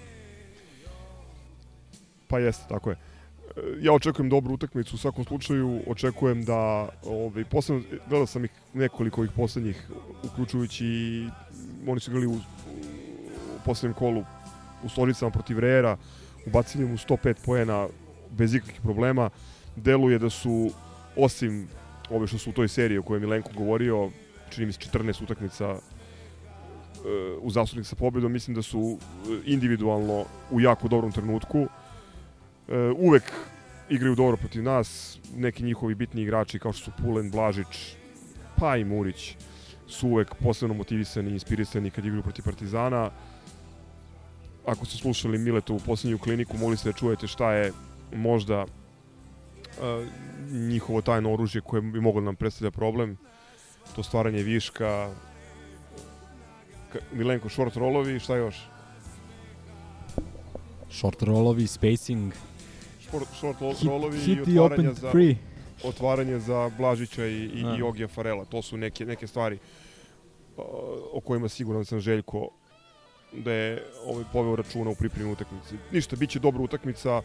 [2.28, 3.15] Pa jeste, tako je.
[3.80, 9.22] Ja očekujem dobru utakmicu, u svakom slučaju očekujem da, ovaj, posebno, gledao sam ih nekoliko
[9.22, 9.88] ovih poslednjih,
[10.24, 10.86] uključujući
[11.88, 12.40] oni su igrali u, u
[13.66, 14.24] poslednjem kolu
[14.84, 15.98] u Stolicama protiv Rera,
[16.46, 17.88] ubacili mu 105 poena
[18.32, 19.30] bez ikakvih problema.
[19.76, 20.70] Deluje da su,
[21.16, 21.68] osim
[22.10, 24.10] ove što su u toj seriji o kojoj Milenko govorio,
[24.50, 25.80] čini mi se 14 utakmica e,
[27.42, 31.68] u zasudnik sa pobedom, mislim da su e, individualno u jako dobrom trenutku.
[32.70, 33.24] E, uvek
[33.90, 37.96] igraju dobro protiv nas, neki njihovi bitni igrači kao što su Pulen, Blažić,
[38.60, 39.36] pa i Murić
[39.88, 43.12] su uvek posebno motivisani i inspirisani kad igraju protiv Partizana.
[44.66, 47.72] Ako ste slušali Miletovu poslednju kliniku, mogli ste da čujete šta je
[48.14, 48.66] možda e,
[50.52, 53.18] njihovo tajno oružje koje bi moglo da nam predstavlja problem.
[53.96, 55.10] To stvaranje viška,
[56.94, 58.56] Ka- Milenko short rollovi, šta još?
[60.92, 62.34] Short rollovi, spacing,
[63.06, 65.36] Short, short Hit- rollovi i hit the otvaranje open za, three.
[65.84, 67.76] otvaranje za Blažića i, i, Da.
[67.76, 68.46] i Ogija Farela.
[68.46, 69.56] To su neke, neke stvari
[70.58, 70.64] uh,
[71.14, 72.50] o kojima siguran sam Željko
[73.34, 75.76] da je ovaj poveo računa u pripremi utakmice.
[75.92, 77.22] Ništa, bit će dobra utakmica,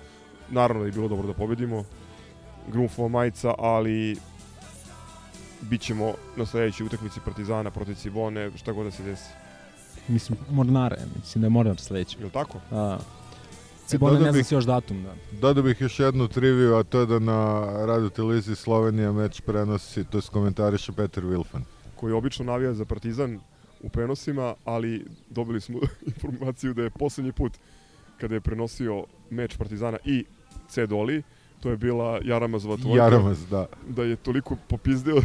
[0.50, 1.84] naravno da je bilo dobro da pobedimo.
[2.68, 4.16] Grunfova majica, ali
[5.60, 9.30] bit ćemo na sledećoj utakmici Partizana protiv Cibone, šta god da se desi.
[10.08, 12.18] Mislim, Mornara, mislim da je Mornar sledeći.
[12.18, 12.58] Je li tako?
[12.70, 12.98] A,
[13.90, 15.14] Cibona dodao ne znam još datum, da.
[15.40, 20.04] Dodao bih još jednu triviju, a to je da na radio televiziji Slovenija meč prenosi,
[20.04, 21.62] to je komentariše Peter Wilfan.
[21.96, 23.40] koji obično navija za Partizan
[23.82, 25.78] u prenosima, ali dobili smo
[26.14, 27.52] informaciju da je poslednji put
[28.20, 30.24] kada je prenosio meč Partizana i
[30.68, 31.22] C Doli,
[31.60, 33.04] to je bila Jaramazova tvojka.
[33.04, 33.66] Jaramaz, da.
[33.88, 35.20] Da je toliko popizdeo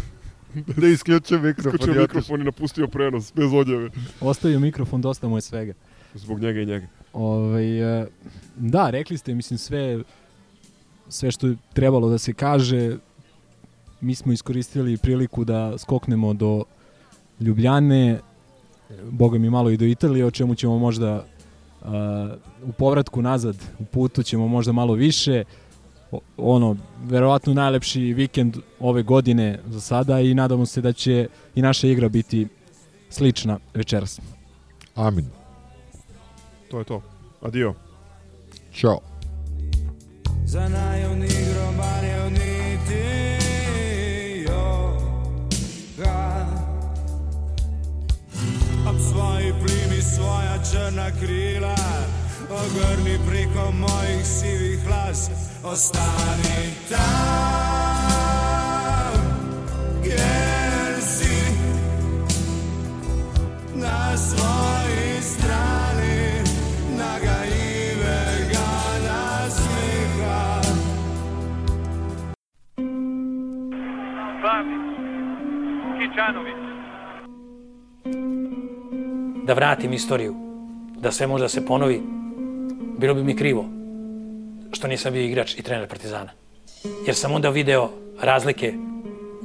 [0.77, 1.73] Da je isključio mikrofon.
[1.75, 3.89] isključio mikrofon i napustio prenos, bez odjave.
[4.21, 5.73] Ostavio mikrofon, dosta mu je svega.
[6.13, 6.87] Zbog njega i njega.
[7.15, 8.07] Ovaj, e,
[8.55, 9.99] da, rekli ste, mislim, sve,
[11.09, 12.97] sve što je trebalo da se kaže,
[14.01, 16.63] mi smo iskoristili priliku da skoknemo do
[17.39, 18.19] Ljubljane,
[19.03, 21.25] boga mi malo i do Italije, o čemu ćemo možda
[21.81, 25.43] a, u povratku nazad, u putu ćemo možda malo više,
[26.11, 31.61] O- ono, verovatno najlepši vikend ove godine za sada i nadamo se da će i
[31.61, 32.47] naša igra biti
[33.09, 34.19] slična večeras.
[34.95, 35.44] Amin.
[36.75, 37.01] To je to.
[37.41, 37.73] Adio.
[38.73, 38.99] Ćao.
[40.45, 43.05] Za naivni grobar niti
[45.97, 46.45] ga
[48.89, 51.75] Ob svoji plimi svoja črna krila
[52.49, 55.29] Ogrni preko mojih sivih las
[55.63, 58.14] Ostani tam
[76.25, 76.55] Kičanović,
[79.43, 80.35] da vratim istoriju,
[80.97, 82.01] da sve može da se ponovi,
[82.97, 83.65] bilo bi mi krivo
[84.71, 86.31] što nisam bio igrač i trener Partizana.
[87.05, 87.89] Jer sam onda video
[88.21, 88.73] razlike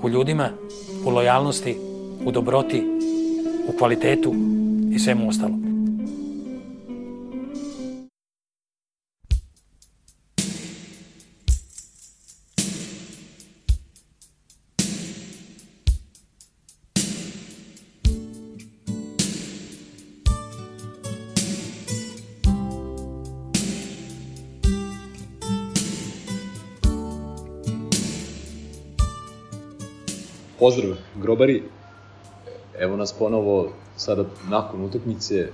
[0.03, 0.49] u ljudima,
[1.07, 1.77] u lojalnosti,
[2.25, 2.83] u dobroti,
[3.69, 4.35] u kvalitetu
[4.93, 5.70] i svemu ostalom.
[30.61, 31.63] Pozdrav, grobari.
[32.79, 35.49] Evo nas ponovo sada nakon utakmice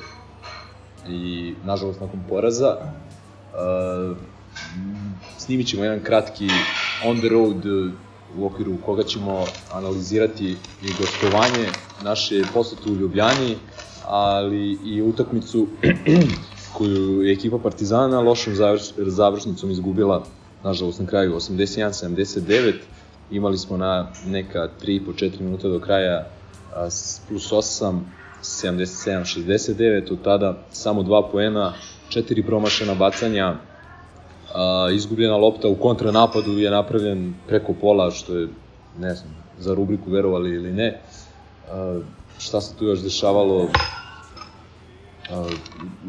[1.09, 2.77] i nažalost nakon poraza.
[2.77, 4.17] Uh,
[5.39, 6.49] snimit ćemo jedan kratki
[7.05, 7.93] on the road uh,
[8.39, 11.69] u okviru koga ćemo analizirati i gostovanje
[12.03, 13.57] naše posete u Ljubljani,
[14.07, 15.67] ali i utakmicu
[16.77, 20.25] koju je ekipa Partizana lošom završ, završnicom izgubila,
[20.65, 22.73] nažalost na kraju 81-79.
[23.31, 26.27] Imali smo na neka 3,5-4 minuta do kraja
[27.29, 28.01] plus 8,
[28.43, 31.73] 77-69, od tada samo dva poena,
[32.09, 33.55] četiri promašena bacanja,
[34.55, 38.49] a, izgubljena lopta u kontranapadu je napravljen preko pola, što je,
[38.99, 41.01] ne znam, za rubriku verovali ili ne.
[41.71, 42.01] A,
[42.39, 43.69] šta se tu još dešavalo?
[45.31, 45.47] A,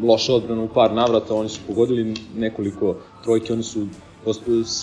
[0.04, 3.88] loša odbrana u par navrata, oni su pogodili nekoliko trojke, oni su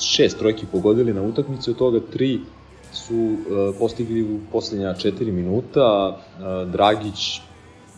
[0.00, 2.40] šest trojki pogodili na utakmici, od toga tri
[2.92, 7.40] su uh, postigli u poslednja 4 minuta, uh, Dragić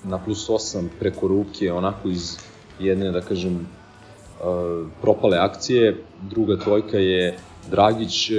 [0.04, 2.38] na plus 8 preko ruke, onako iz
[2.80, 5.96] jedne, da kažem, uh, propale akcije,
[6.30, 7.38] druga trojka je
[7.70, 8.30] Dragić,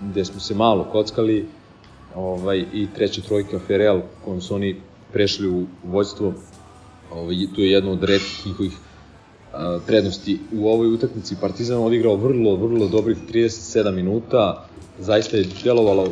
[0.00, 1.48] gde smo se malo kockali,
[2.14, 4.80] ovaj, i treća trojka Ferel, kojom su oni
[5.12, 6.32] prešli u vođstvo,
[7.12, 8.72] ovaj, tu je jedno od redkih njihovih
[9.86, 11.36] prednosti u ovoj utakmici.
[11.40, 14.64] Partizan odigrao vrlo, vrlo dobrih 37 minuta,
[14.98, 16.08] zaista je delovalo,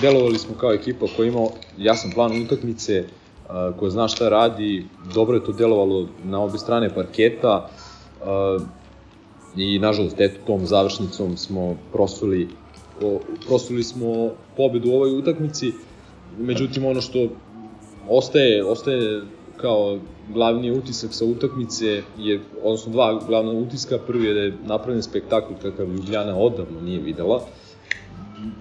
[0.00, 1.46] delovali smo kao ekipa koja ima
[1.78, 3.04] jasan plan utakmice,
[3.78, 7.70] koja zna šta radi, dobro je to delovalo na obe strane parketa
[9.56, 12.48] i nažalost eto tom završnicom smo prosuli
[13.46, 15.72] prosuli smo pobedu u ovoj utakmici,
[16.38, 17.28] međutim ono što
[18.08, 19.22] ostaje, ostaje
[19.56, 25.02] kao glavni utisak sa utakmice je, odnosno dva glavna utiska, prvi je da je napravljen
[25.02, 27.42] spektakl kakav Ljubljana odavno nije videla.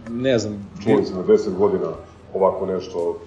[0.10, 1.92] Ne znam, Čuli se na 10 godina
[2.34, 3.20] ovako nešto,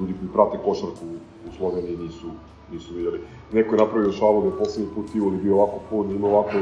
[0.00, 1.04] ljudi koji prate košarku
[1.48, 2.26] u Sloveniji nisu,
[2.72, 3.20] nisu vidjeli.
[3.52, 6.58] Neko je napravio šalu da je poslednji put Tivoli bio ovako pun, ima ovako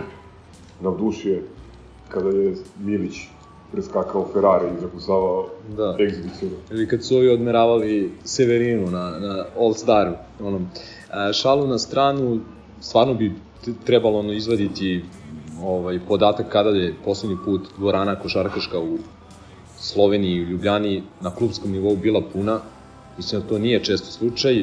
[0.80, 1.42] navdušio
[2.08, 3.16] kada je Milić
[3.76, 5.96] preskakao Ferrari i zakucavao Da.
[6.00, 6.50] egzibiciju.
[6.70, 10.12] Ili kad su ovi odmeravali Severinu na, na All Staru.
[10.40, 10.60] Ono,
[11.10, 12.40] a, šalu na stranu,
[12.80, 13.32] stvarno bi
[13.84, 15.04] trebalo ono izvaditi
[15.62, 18.98] ovaj, podatak kada je poslednji put dvorana košarkaška u
[19.78, 22.60] Sloveniji i Ljubljani na klubskom nivou bila puna.
[23.16, 24.54] Mislim da to nije često slučaj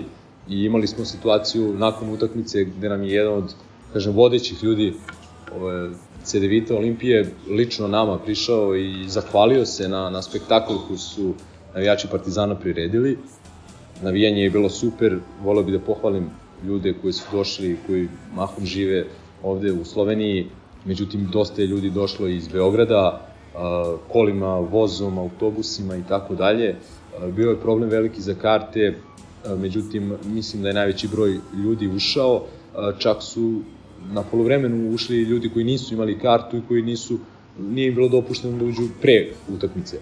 [0.50, 3.54] i imali smo situaciju nakon utakmice gde nam je jedan od,
[3.94, 4.94] kažem, vodećih ljudi
[5.62, 5.90] ove,
[6.34, 11.34] CDVita Olimpije lično nama prišao i zahvalio se na, na spektakl koji su
[11.74, 13.18] navijači Partizana priredili.
[14.02, 16.30] Navijanje je bilo super, voleo bih da pohvalim
[16.68, 19.06] ljude koji su došli, koji mahom žive
[19.44, 20.48] ovde u Sloveniji,
[20.86, 23.28] međutim dosta je ljudi došlo iz Beograda,
[24.12, 26.76] kolima, vozom, autobusima i tako dalje.
[27.36, 28.96] Bio je problem veliki za karte,
[29.58, 32.46] međutim mislim da je najveći broj ljudi ušao,
[33.00, 33.62] čak su
[34.12, 37.20] na polovremenu ušli ljudi koji nisu imali kartu i koji nisu
[37.60, 39.98] nije im bilo dopušteno da uđu pre utakmice.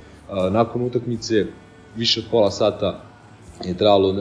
[0.52, 1.46] Nakon utakmice
[1.96, 3.04] više od pola sata
[3.66, 4.18] je trajalo uh,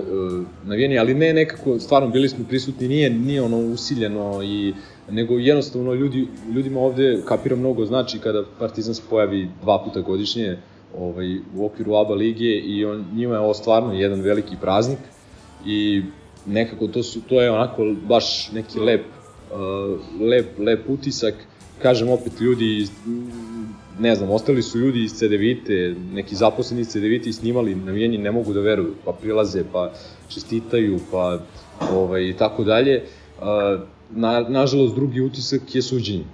[0.65, 4.75] navijanje, ali ne nekako, stvarno bili smo prisutni, nije, nije ono usiljeno i
[5.11, 10.59] nego jednostavno ljudi, ljudima ovde kapira mnogo znači kada Partizan se pojavi dva puta godišnje
[10.99, 14.99] ovaj, u okviru ABA lige i on, njima je ovo stvarno jedan veliki praznik
[15.67, 16.03] i
[16.47, 19.05] nekako to, su, to je onako baš neki lep,
[20.21, 21.35] lep, lep utisak.
[21.83, 22.91] Kažem opet ljudi iz,
[23.99, 28.31] ne znam, ostali su ljudi iz CDVite, neki zaposleni iz CDVite i snimali navijenje, ne
[28.33, 29.93] mogu da veruju, pa prilaze, pa
[30.29, 31.39] čestitaju, pa
[31.93, 33.03] ovaj, i tako dalje.
[33.39, 36.25] Uh, Na, nažalost, drugi utisak je suđenje,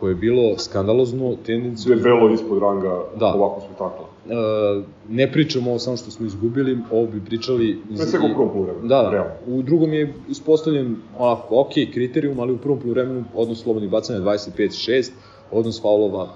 [0.00, 2.02] koje je bilo skandalozno, tendencijozno.
[2.02, 3.26] Debelo ispod ranga Da.
[3.26, 4.05] ovakvog spektakla.
[4.28, 7.78] Uh, ne pričamo ovo samo što smo izgubili, ovo bi pričali...
[7.88, 9.30] Pre svega u prvom poluvremenu, Da, realno.
[9.48, 15.10] u drugom je uspostavljen onako, ok, kriterijum, ali u prvom poluvremenu odnos slobodnih bacanja 25-6,
[15.52, 16.28] odnos faulova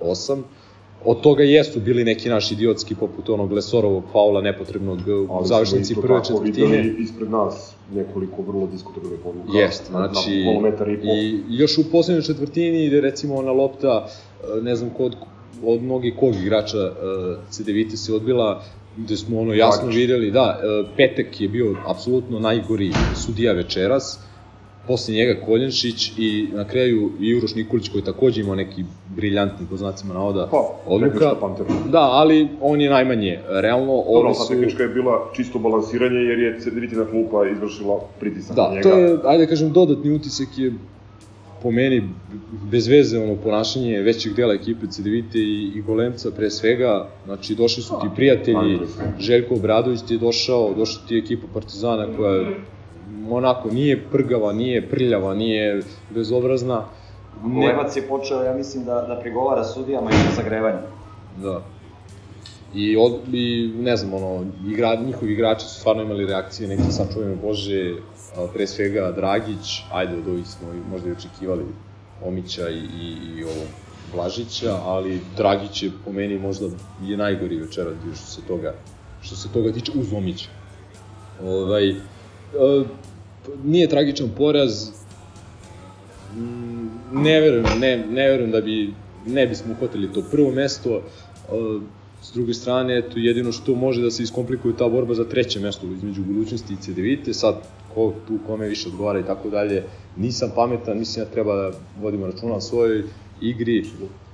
[0.00, 0.42] 15-8.
[1.04, 5.92] Od toga jesu bili neki naši idiotski, poput onog Lesorovog faula nepotrebnog u Ali završnici
[5.94, 6.66] smo prve četvrtine.
[6.66, 9.58] videli ispred nas nekoliko vrlo diskutabilnih odluka.
[9.58, 10.68] Jest, na- znači, Na
[11.04, 14.06] i i još u poslednjoj četvrtini ide recimo ona lopta,
[14.58, 15.16] e, ne znam kod,
[15.64, 16.90] od mnogih kog igrača e,
[17.50, 18.62] CDVita se odbila,
[18.96, 19.96] gde smo ono jasno Dragić.
[19.96, 24.18] videli, da, e, Petek je bio apsolutno najgori sudija večeras,
[24.86, 29.76] posle njega Koljenšić i na kraju i Uroš Nikolić koji takođe imao neki briljantni po
[29.76, 31.34] znacima navoda Pa, odluka.
[31.86, 33.38] Da, ali on je najmanje.
[33.50, 34.48] Realno, Dobro, ovi su...
[34.48, 38.82] tehnička je bila čisto balansiranje jer je Cedritina klupa izvršila pritisak na Da, njega.
[38.82, 40.72] to je, ajde da kažem, dodatni utisak je
[41.62, 42.02] po meni
[42.70, 47.82] bez veze ono ponašanje većeg dela ekipe Cedevite i, i Golemca pre svega, znači došli
[47.82, 48.78] su ti prijatelji.
[49.18, 52.44] Željko Obradović ti je došao, došla ti je ekipa Partizana koja
[53.30, 56.84] onako nije prgava, nije prljava, nije bezobrazna.
[57.44, 60.78] Ne, Levac je počeo, ja mislim, da, da prigovara sudijama i za zagrevanje.
[61.42, 61.62] Da.
[62.74, 67.06] I, od, i ne znam, ono, igra, njihovi igrači su stvarno imali reakcije, neki sam
[67.14, 67.94] čujem Bože,
[68.52, 71.64] pre svega Dragić, ajde od ovih smo možda i očekivali
[72.24, 73.64] Omića i, i, i ovo
[74.14, 76.66] Blažića, ali Dragić je po meni možda
[77.02, 78.74] je najgori večeras bio što se toga,
[79.22, 80.48] što se toga tiče uz Omića.
[81.42, 81.94] Ovaj, e,
[83.64, 84.90] nije tragičan poraz,
[86.36, 88.94] Mm, ne verujem, ne, ne verujem da bi,
[89.26, 91.82] ne bismo uhvatili to prvo mesto, uh,
[92.22, 95.86] s druge strane, eto, jedino što može da se iskomplikuje ta borba za treće mesto
[95.86, 97.54] između budućnosti i CDVite, sad
[97.94, 99.84] ko tu kome više odgovara i tako dalje,
[100.16, 103.04] nisam pametan, mislim da treba da vodimo računa o svojoj
[103.40, 103.84] igri,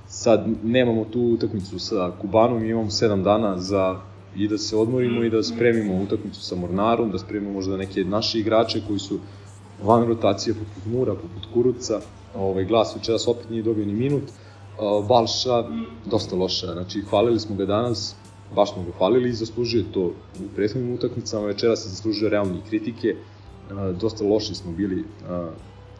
[0.07, 3.99] sad nemamo tu utakmicu sa Kubanom, imamo 7 dana za
[4.35, 8.39] i da se odmorimo i da spremimo utakmicu sa Mornarom, da spremimo možda neke naše
[8.39, 9.19] igrače koji su
[9.83, 11.99] van rotacije poput Mura, poput Kuruca,
[12.35, 14.23] ovaj, glas večeras opet nije dobio ni minut,
[15.07, 15.63] Balša,
[16.05, 18.15] dosta loša, znači hvalili smo ga danas,
[18.55, 20.01] baš smo ga hvalili i zaslužuje to
[20.39, 23.15] u prethodnim utakmicama, večera se zaslužuje realne kritike,
[23.99, 25.03] dosta loši smo bili,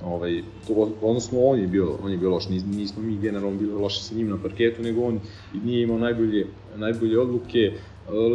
[0.05, 3.73] ovaj, to, odnosno on je bio, on je bio loš, nis, nismo mi generalno bili
[3.73, 5.19] loši sa njim na parketu, nego on
[5.63, 7.71] nije imao najbolje, najbolje odluke,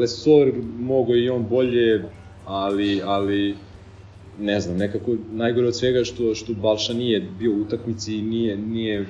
[0.00, 2.04] Lesor mogo i on bolje,
[2.44, 3.54] ali, ali
[4.38, 8.56] ne znam, nekako najgore od svega što što Balša nije bio u utakmici i nije
[8.56, 9.06] nije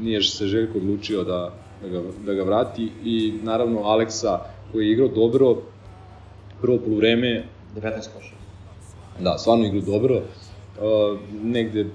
[0.00, 4.38] nije se Željko odlučio da, da, ga, da ga vrati i naravno Aleksa
[4.72, 5.56] koji je igrao dobro
[6.60, 7.44] prvo poluvreme
[7.76, 8.34] 19 koša.
[9.18, 11.86] Da, stvarno igrao dobro uh, negde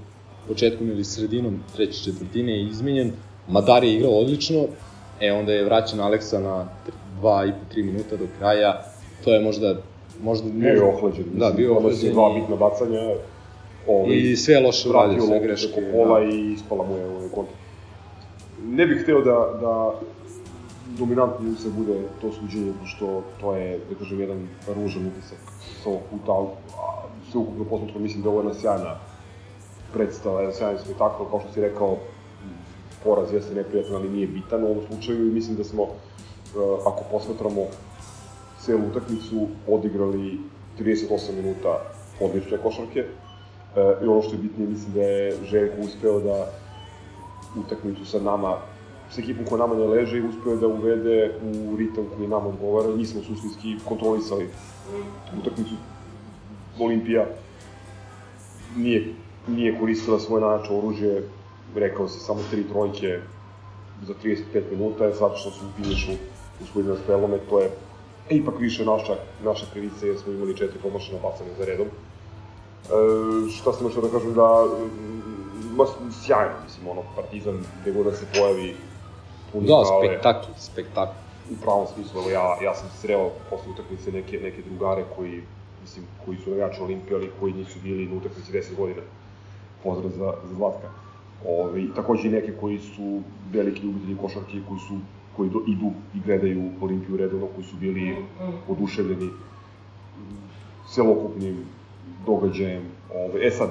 [0.47, 3.11] početkom ili sredinom treće četvrtine je izmenjen
[3.47, 4.65] Madar je igrao odlično
[5.21, 6.67] e onda je vraćen Aleksa na
[7.21, 8.83] 2 i po 3 minuta do kraja
[9.23, 9.75] to je možda
[10.23, 11.25] možda Bio je ohlađen.
[11.33, 12.13] Da, bio je ohlađen.
[12.13, 13.15] dva bitna bacanja,
[14.07, 16.25] I sve loše vratio uradio, sve greške, pola da.
[16.25, 17.55] i ispala mu je u kontra.
[18.63, 19.99] Ne bih hteo da, da
[20.97, 25.39] dominantni utisak bude to suđenje, pošto to je, da kažem, jedan ružan utisak
[25.83, 28.95] sa ovog puta, a sve ukupno posmatro mislim da ovo je jedna sjajna
[29.93, 31.97] predstava, jedan sjajan spektakl, kao što si rekao,
[33.03, 35.87] poraz jeste neprijatan, ali nije bitan u ovom slučaju i mislim da smo, e,
[36.85, 37.65] ako posmatramo
[38.59, 40.39] celu utakmicu, odigrali
[40.79, 41.79] 38 minuta
[42.19, 42.99] odlične košarke.
[42.99, 43.05] E,
[44.03, 46.47] I ono što je bitnije, mislim da je Željko uspeo da
[47.59, 48.57] utakmicu sa nama,
[49.11, 51.31] sa ekipom koja nama ne leže, uspeo da uvede
[51.71, 52.95] u ritam koji nama odgovara.
[52.95, 54.49] Mi smo suštinski kontrolisali
[55.39, 55.75] utakmicu.
[56.79, 57.25] Olimpija
[58.75, 59.13] nije,
[59.47, 61.23] nije koristila svoje najjače oružje,
[61.75, 63.19] rekao se samo tri trojke
[64.07, 66.11] za 35 minuta, zato što su u finišu
[66.75, 67.71] nas prelome, to je
[68.29, 71.87] ipak više naša, naša krivica jer smo imali četiri promašena bacanja za redom.
[71.87, 71.91] E,
[73.51, 74.65] šta sam još da kažem da,
[75.75, 75.85] ma,
[76.25, 78.75] sjajno, mislim, ono, Partizan, gde god da se pojavi,
[79.53, 81.11] Da, spektakl, spektakl.
[81.51, 85.41] U pravom smislu, evo ja, ja sam sreo posle utakmice neke, neke drugare koji,
[85.81, 89.01] mislim, koji su navijači Olimpije, ali koji nisu bili na utakmici 10 godina.
[89.83, 90.89] Pozdrav za, za Zlatka.
[91.47, 93.21] Ove, takođe i neke koji su
[93.51, 94.97] veliki ljubitelji košarke, koji su
[95.35, 98.15] koji do, idu i gledaju Olimpiju redovno, koji su bili
[98.67, 99.29] oduševljeni
[100.93, 101.57] celokupnim
[102.25, 102.83] događajem.
[103.13, 103.69] Ove, e sad,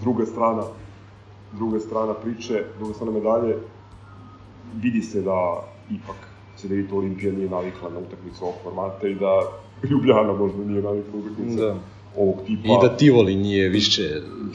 [0.00, 0.62] druga strana,
[1.52, 3.56] druga strana priče, druga strana medalje,
[4.82, 6.16] vidi se da ipak
[6.56, 9.40] se da vidite Olimpija nije navikla na utakmicu ovog formata i da
[9.90, 11.74] Ljubljana možda nije navikla na utakmicu Da.
[12.16, 12.62] ovog tipa.
[12.68, 14.02] I da Tivoli nije više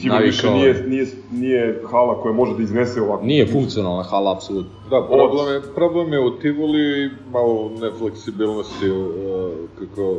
[0.00, 0.54] Tivoli više navikao.
[0.54, 3.24] nije, nije, nije hala koja može da iznese ovako.
[3.24, 4.70] Nije funkcionalna hala, apsolutno.
[4.90, 9.06] Da, problem je, problem je u Tivoli malo nefleksibilnosti, uh,
[9.78, 10.16] kako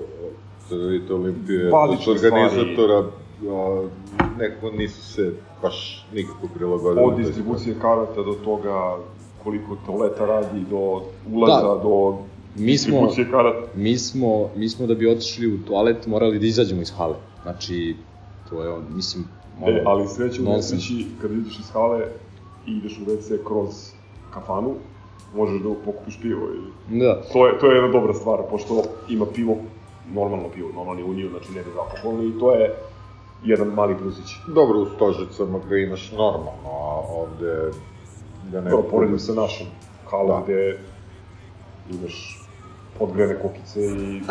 [0.70, 3.90] sad vidite Olimpije, od organizatora, uh,
[4.38, 7.06] neko nisu se baš nikako prilagodili.
[7.06, 8.98] Od distribucije karata do toga
[9.46, 11.02] koliko toaleta radi, do
[11.34, 11.84] ulaza, Da.
[11.84, 12.18] do
[12.56, 13.08] Mi smo,
[13.76, 17.16] mi smo, mi smo da bi otišli u toalet morali da izađemo iz hale.
[17.44, 17.96] Znači,
[18.50, 19.26] to je on, mislim,
[19.68, 22.00] E, ali sreće u nesreći, kada ideš iz hale
[22.68, 23.68] i ideš u WC kroz
[24.34, 24.74] kafanu,
[25.36, 26.42] možeš da pokupiš pivo
[26.90, 27.22] i Da.
[27.34, 29.56] to je, to je jedna dobra stvar, pošto ima pivo,
[30.14, 32.76] normalno pivo, normalni uniju, znači ne bezalkoholni i to je
[33.46, 34.26] jedan mali plusić.
[34.48, 37.72] Dobro, u Stožicama ga imaš normalno, a ovde
[38.52, 38.70] da ne...
[38.70, 39.68] Dobro, poredim sa našim
[40.10, 40.78] halom gde
[41.92, 42.46] imaš
[43.00, 44.22] podgrene kokice i...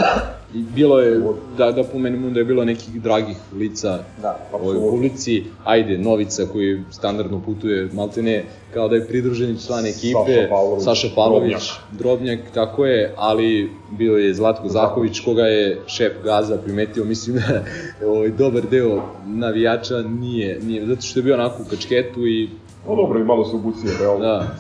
[0.55, 1.21] I bilo je,
[1.59, 5.45] da, da pomenemo da je bilo nekih dragih lica Da, u ovoj publici.
[5.65, 8.45] Ajde, Novica koji standardno putuje, maltene,
[8.75, 10.35] kao da je pridruženi član ekipe.
[10.35, 12.41] Saša Pavlović, Saša Pavlović, Drobnjak.
[12.55, 17.65] tako je, ali bio je Zlatko Zaković, koga je šef Gaza primetio, mislim da
[18.11, 22.49] ovaj, dobar deo navijača nije, nije, zato što je bio onako u kačketu i
[22.89, 24.25] No dobro, i malo se obucije, realno.
[24.25, 24.57] Da.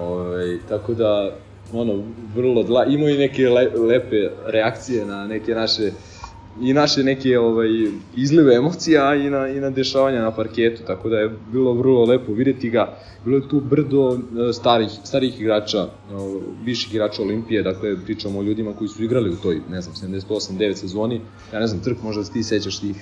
[0.00, 1.30] Ovaj, tako da,
[1.72, 2.02] ono,
[2.34, 2.84] vrlo dla...
[2.84, 5.90] Imao i neke le, lepe reakcije na neke naše
[6.60, 7.68] i naše neke ovaj,
[8.16, 12.32] izlive emocija i na, i na dešavanja na parketu, tako da je bilo vrlo lepo
[12.32, 12.96] videti ga.
[13.24, 15.86] Bilo je tu brdo e, starih, starih igrača,
[16.64, 20.74] viših igrača Olimpije, dakle pričamo o ljudima koji su igrali u toj, ne znam, 78-9
[20.74, 21.20] sezoni.
[21.52, 22.96] Ja ne znam, Trk, možda da ti sećaš tih.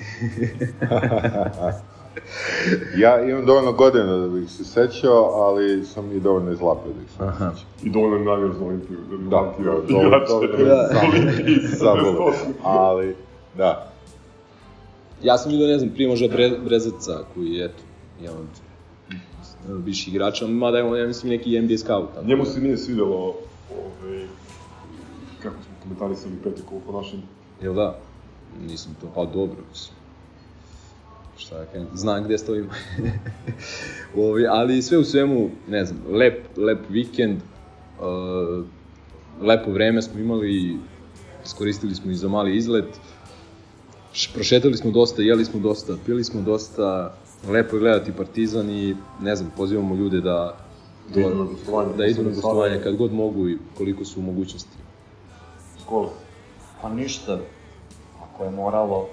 [2.96, 7.10] ja imam dovoljno godina da bih se sećao, ali sam i dovoljno izlapio da ih
[7.10, 7.52] se Aha.
[7.82, 9.52] I dovoljno je namjer za Olimpiju, da Da,
[9.88, 11.00] dovoljno, igrače dovoljno Da.
[11.12, 12.12] Olimpije iz zabole.
[12.12, 12.32] 78.
[12.62, 13.16] Ali,
[13.56, 13.92] da.
[15.22, 17.82] Ja sam vidio, ne znam, Primoža Bre, Brezaca, koji je, eto,
[18.20, 22.08] jedan od viših igrača, mada je on, ja mislim, neki NBA scout.
[22.14, 22.26] Tako.
[22.26, 24.26] Njemu se nije svidelo, ovaj,
[25.42, 27.22] kako smo komentarisali Petikovo ponašanje.
[27.62, 27.98] Jel da?
[28.68, 30.01] Nisam to, pa dobro, mislim.
[31.36, 32.70] Šta ja kažem, znam gde stojim.
[34.16, 38.64] Ovi, ali sve u svemu, ne znam, lep, lep vikend, uh,
[39.42, 40.76] lepo vreme smo imali,
[41.44, 43.00] iskoristili smo i za mali izlet,
[44.34, 47.14] prošetali smo dosta, jeli smo dosta, pili smo dosta,
[47.48, 50.56] lepo je gledati Partizan i ne znam, pozivamo ljude da
[51.14, 54.22] Da idu na gostovanje, da idu na gostovanje kad god mogu i koliko su u
[54.22, 54.76] mogućnosti.
[55.82, 56.10] Škola.
[56.82, 57.40] Pa ništa,
[58.22, 59.08] ako je moralo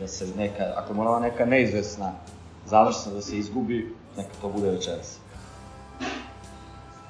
[0.00, 2.12] da se neka, ako je morala neka neizvesna
[2.66, 5.18] završna da se izgubi, neka to bude večeras.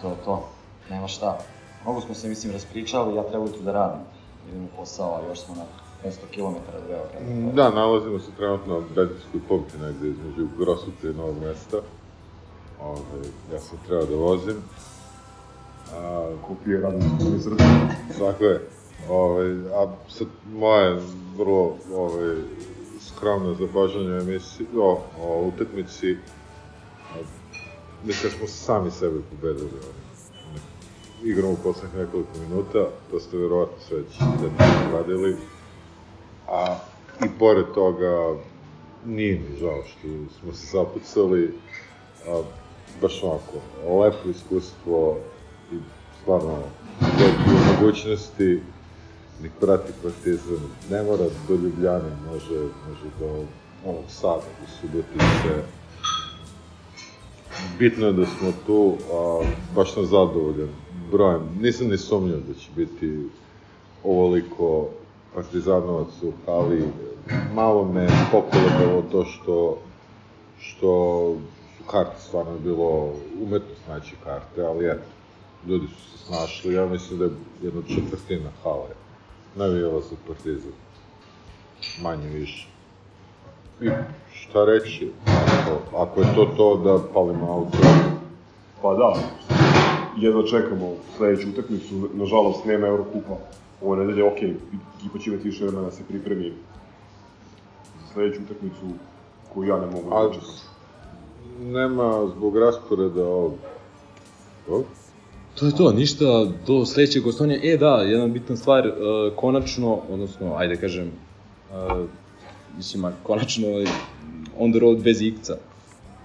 [0.01, 0.49] To je to,
[0.91, 1.39] nema šta.
[1.85, 4.01] Mnogo smo se, mislim, raspričali, ja treba ujutru da radim.
[4.49, 5.65] Idem u posao, a još smo na
[6.05, 7.53] 500 km od Beograda.
[7.53, 11.77] Da, nalazimo se trenutno na benzinskoj pumpi negde između Grosuta i Novog mesta.
[12.81, 14.57] Ove, ja sam trebao da vozim.
[15.97, 17.67] A, Kupio radim u Srbiji.
[18.19, 18.69] Tako je.
[19.09, 21.01] Ove, a sad moje
[21.37, 22.37] vrlo ove,
[23.25, 26.17] skromno zapažanje emisiji, o, o utakmici.
[28.05, 29.71] Mislim da smo sami sebe pobedili.
[31.25, 33.99] Igramo u poslednjih nekoliko minuta, to ste verovatno sve
[34.43, 35.37] detaljno radili.
[36.49, 36.77] A
[37.25, 38.35] i pored toga,
[39.05, 40.09] nije mi žao što
[40.41, 41.55] smo se zapucali.
[42.29, 42.43] A,
[43.03, 43.53] baš onako,
[44.05, 45.17] lepo iskustvo
[45.73, 45.77] i
[46.23, 46.59] stvarno
[47.01, 48.61] velike mogućnosti
[49.43, 50.61] nek prati Partizan,
[50.91, 53.45] ne mora do Ljubljane, može, može do
[53.87, 55.63] ovog sada, do Subotice.
[57.79, 60.69] Bitno je da smo tu, a, baš sam zadovoljan
[61.11, 61.43] brojem.
[61.61, 63.29] Nisam ni sumnjao da će biti
[64.05, 64.89] ovoliko
[65.35, 66.83] partizanovac u hali.
[67.55, 69.79] Malo me pokolebalo to što,
[70.59, 71.35] što
[71.79, 73.13] su karte stvarno bilo
[73.43, 75.09] umetno znači karte, ali eto,
[75.67, 77.31] ljudi su se snašli, ja mislim da je
[77.63, 79.04] jedna četvrtina hale
[79.57, 80.73] navijala za partizan.
[82.03, 82.69] Manje više.
[83.81, 83.89] I
[84.33, 87.79] šta reći, ako, ako je to to da palimo auto,
[88.83, 89.15] Pa da,
[90.17, 93.37] jedva čekamo sledeću utakmicu, nažalost nema Eurokupa
[93.83, 94.37] ove nedelje, ok,
[94.99, 96.53] ekipa će imati više vremena da se pripremi
[98.01, 98.87] za sledeću utakmicu
[99.55, 100.49] koju ja ne mogu da čekam.
[101.61, 103.55] nema zbog rasporeda ovog.
[104.69, 104.85] ovog?
[105.55, 106.25] To je to, ništa
[106.67, 107.59] do sledećeg gostovanja.
[107.63, 108.95] E da, jedna bitna stvar, uh,
[109.37, 111.11] konačno, odnosno, ajde kažem,
[111.71, 112.07] uh,
[112.77, 113.87] mislim, a konačno je
[114.59, 115.57] on the road bez ikca,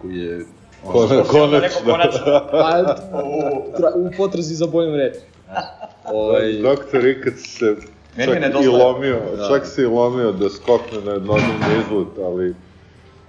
[0.01, 0.45] koji je...
[0.85, 1.23] Kona-
[1.85, 2.41] konačno.
[2.51, 2.83] Pa,
[3.77, 5.19] tra, u potrazi za boljom reči.
[6.05, 7.75] Ovaj, Doktor Ikac se
[8.17, 9.47] Meni čak i lomio, Da.
[9.47, 12.49] čak se i lomio da skokne na jednodnevni izlet, ali...
[12.49, 12.53] I,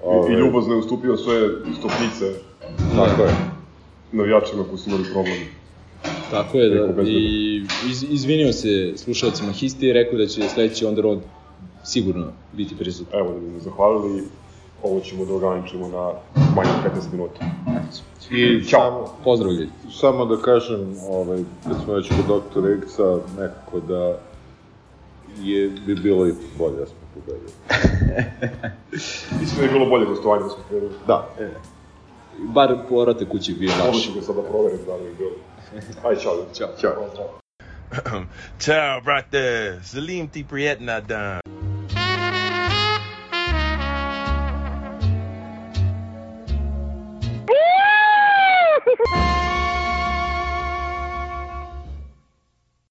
[0.04, 1.48] ovaj, I ljubazno je ustupio sve
[1.78, 2.38] stopnice
[2.96, 3.30] Tako je.
[4.12, 5.59] navijačima koji su imali problem.
[6.30, 7.56] Tako je, da, i
[7.90, 11.18] iz, izvinio se slušalcima Histi i rekao da će sledeći on the road
[11.84, 13.20] sigurno biti prisutan.
[13.20, 14.22] Evo da bi mu zahvalili,
[14.82, 16.12] ovo ćemo da ograničimo na
[16.56, 17.44] manje od 15 minuta.
[18.30, 18.80] I Ćao.
[18.80, 19.68] samo, Pozdrav ljudi.
[19.92, 21.38] samo da kažem, ovaj,
[21.68, 24.18] kad smo već kod doktora Ikca, nekako da
[25.42, 27.50] je, bi bilo i bolje da smo pobedili.
[29.40, 30.92] Mislim da je bilo bolje gostovanje da smo krenuli.
[31.06, 31.28] Da.
[32.38, 34.08] Bar povrate kući bio Ovo lakše.
[34.08, 35.30] ću ga sada proverim da li je bilo.
[36.04, 36.46] Ajde, čao.
[36.54, 36.68] Ćao.
[36.80, 36.94] Ćao.
[36.94, 37.40] Pozdrav.
[38.58, 39.80] Ciao, brother.
[39.84, 41.69] Salim ti prijetna dan.